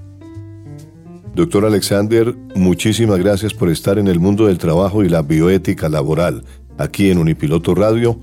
Doctor 1.35 1.65
Alexander, 1.65 2.35
muchísimas 2.53 3.17
gracias 3.17 3.55
por 3.55 3.69
estar 3.69 3.97
en 3.97 4.07
el 4.07 4.19
mundo 4.19 4.45
del 4.45 4.59
trabajo 4.59 5.03
y 5.03 5.09
la 5.09 5.23
bioética 5.23 5.89
laboral 5.89 6.43
aquí 6.77 7.09
en 7.09 7.17
Unipiloto 7.17 7.73
Radio. 7.73 8.19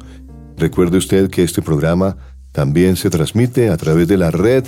Recuerde 0.56 0.98
usted 0.98 1.28
que 1.28 1.42
este 1.42 1.60
programa 1.60 2.16
también 2.52 2.94
se 2.94 3.10
transmite 3.10 3.68
a 3.68 3.76
través 3.76 4.06
de 4.06 4.16
la 4.16 4.30
red 4.30 4.64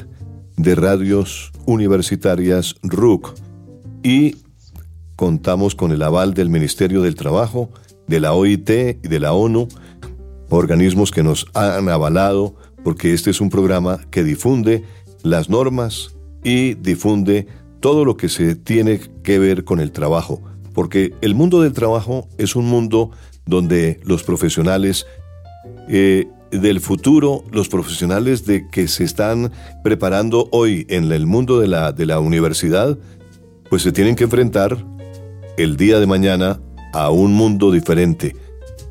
de 0.56 0.74
radios 0.74 1.52
universitarias 1.66 2.74
RUC 2.82 3.32
y 4.02 4.38
contamos 5.14 5.76
con 5.76 5.92
el 5.92 6.02
aval 6.02 6.34
del 6.34 6.50
Ministerio 6.50 7.00
del 7.02 7.14
Trabajo, 7.14 7.70
de 8.08 8.18
la 8.18 8.32
OIT 8.32 8.70
y 8.70 9.08
de 9.08 9.20
la 9.20 9.34
ONU, 9.34 9.68
organismos 10.48 11.12
que 11.12 11.22
nos 11.22 11.46
han 11.54 11.88
avalado 11.88 12.56
porque 12.82 13.12
este 13.12 13.30
es 13.30 13.40
un 13.40 13.50
programa 13.50 14.00
que 14.10 14.24
difunde 14.24 14.82
las 15.22 15.48
normas 15.48 16.16
y 16.42 16.74
difunde 16.74 17.46
todo 17.82 18.06
lo 18.06 18.16
que 18.16 18.30
se 18.30 18.54
tiene 18.54 19.00
que 19.22 19.38
ver 19.40 19.64
con 19.64 19.80
el 19.80 19.90
trabajo, 19.90 20.40
porque 20.72 21.12
el 21.20 21.34
mundo 21.34 21.60
del 21.60 21.74
trabajo 21.74 22.28
es 22.38 22.56
un 22.56 22.64
mundo 22.64 23.10
donde 23.44 24.00
los 24.04 24.22
profesionales 24.22 25.04
eh, 25.88 26.28
del 26.52 26.80
futuro, 26.80 27.42
los 27.50 27.68
profesionales 27.68 28.46
de 28.46 28.68
que 28.70 28.86
se 28.86 29.02
están 29.02 29.50
preparando 29.82 30.48
hoy 30.52 30.86
en 30.88 31.10
el 31.10 31.26
mundo 31.26 31.58
de 31.58 31.66
la, 31.66 31.90
de 31.92 32.06
la 32.06 32.20
universidad, 32.20 32.96
pues 33.68 33.82
se 33.82 33.90
tienen 33.90 34.14
que 34.14 34.24
enfrentar 34.24 34.78
el 35.56 35.76
día 35.76 35.98
de 35.98 36.06
mañana 36.06 36.60
a 36.92 37.10
un 37.10 37.34
mundo 37.34 37.72
diferente 37.72 38.36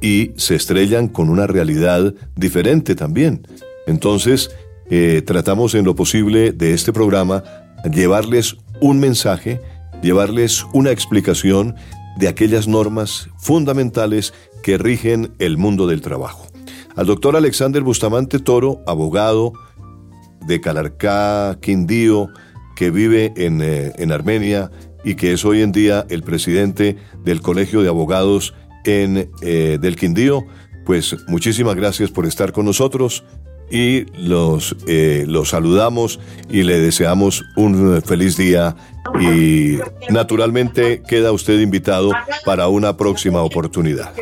y 0.01 0.31
se 0.35 0.55
estrellan 0.55 1.07
con 1.07 1.29
una 1.29 1.47
realidad 1.47 2.13
diferente 2.35 2.93
también. 2.95 3.47
Entonces, 3.87 4.51
eh, 4.89 5.21
tratamos 5.25 5.75
en 5.75 5.85
lo 5.85 5.95
posible 5.95 6.51
de 6.51 6.73
este 6.73 6.91
programa 6.91 7.43
llevarles 7.89 8.57
un 8.81 8.99
mensaje, 8.99 9.61
llevarles 10.01 10.65
una 10.73 10.91
explicación 10.91 11.75
de 12.17 12.27
aquellas 12.27 12.67
normas 12.67 13.29
fundamentales 13.37 14.33
que 14.63 14.77
rigen 14.77 15.31
el 15.39 15.57
mundo 15.57 15.87
del 15.87 16.01
trabajo. 16.01 16.47
Al 16.95 17.05
doctor 17.05 17.37
Alexander 17.37 17.81
Bustamante 17.83 18.39
Toro, 18.39 18.81
abogado 18.85 19.53
de 20.45 20.59
Calarcá, 20.59 21.57
Quindío, 21.61 22.27
que 22.75 22.91
vive 22.91 23.31
en, 23.37 23.61
eh, 23.61 23.93
en 23.97 24.11
Armenia 24.11 24.71
y 25.03 25.15
que 25.15 25.33
es 25.33 25.45
hoy 25.45 25.61
en 25.61 25.71
día 25.71 26.05
el 26.09 26.23
presidente 26.23 26.97
del 27.23 27.41
Colegio 27.41 27.81
de 27.81 27.89
Abogados 27.89 28.53
en, 28.83 29.29
eh, 29.41 29.77
del 29.79 29.95
Quindío, 29.95 30.45
pues 30.85 31.15
muchísimas 31.27 31.75
gracias 31.75 32.09
por 32.11 32.25
estar 32.25 32.51
con 32.51 32.65
nosotros 32.65 33.23
y 33.71 34.05
los, 34.17 34.75
eh, 34.87 35.25
los 35.27 35.49
saludamos 35.49 36.19
y 36.49 36.63
le 36.63 36.79
deseamos 36.79 37.43
un 37.55 38.01
feliz 38.01 38.37
día 38.37 38.75
y 39.19 39.77
naturalmente 40.09 41.01
queda 41.07 41.31
usted 41.31 41.59
invitado 41.59 42.11
para 42.45 42.67
una 42.67 42.97
próxima 42.97 43.41
oportunidad. 43.41 44.13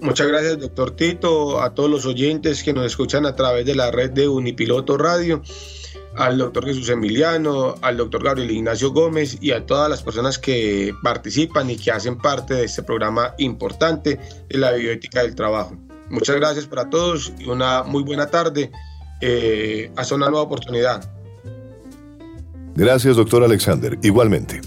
Muchas 0.00 0.28
gracias, 0.28 0.60
doctor 0.60 0.92
Tito, 0.92 1.60
a 1.60 1.74
todos 1.74 1.90
los 1.90 2.06
oyentes 2.06 2.62
que 2.62 2.72
nos 2.72 2.86
escuchan 2.86 3.26
a 3.26 3.34
través 3.34 3.66
de 3.66 3.74
la 3.74 3.90
red 3.90 4.10
de 4.10 4.28
Unipiloto 4.28 4.96
Radio, 4.96 5.42
al 6.16 6.38
doctor 6.38 6.66
Jesús 6.66 6.88
Emiliano, 6.88 7.74
al 7.82 7.96
doctor 7.96 8.22
Gabriel 8.22 8.50
Ignacio 8.50 8.92
Gómez 8.92 9.38
y 9.40 9.50
a 9.50 9.66
todas 9.66 9.90
las 9.90 10.02
personas 10.02 10.38
que 10.38 10.94
participan 11.02 11.68
y 11.70 11.76
que 11.76 11.90
hacen 11.90 12.16
parte 12.16 12.54
de 12.54 12.64
este 12.64 12.84
programa 12.84 13.34
importante 13.38 14.20
de 14.48 14.58
la 14.58 14.72
bioética 14.72 15.22
del 15.22 15.34
trabajo. 15.34 15.76
Muchas 16.10 16.36
gracias 16.36 16.66
para 16.66 16.88
todos 16.88 17.32
y 17.38 17.48
una 17.48 17.82
muy 17.82 18.02
buena 18.02 18.26
tarde. 18.26 18.70
Eh, 19.20 19.90
hasta 19.96 20.14
una 20.14 20.28
nueva 20.28 20.42
oportunidad. 20.42 21.10
Gracias, 22.74 23.16
doctor 23.16 23.42
Alexander. 23.42 23.98
Igualmente. 24.02 24.60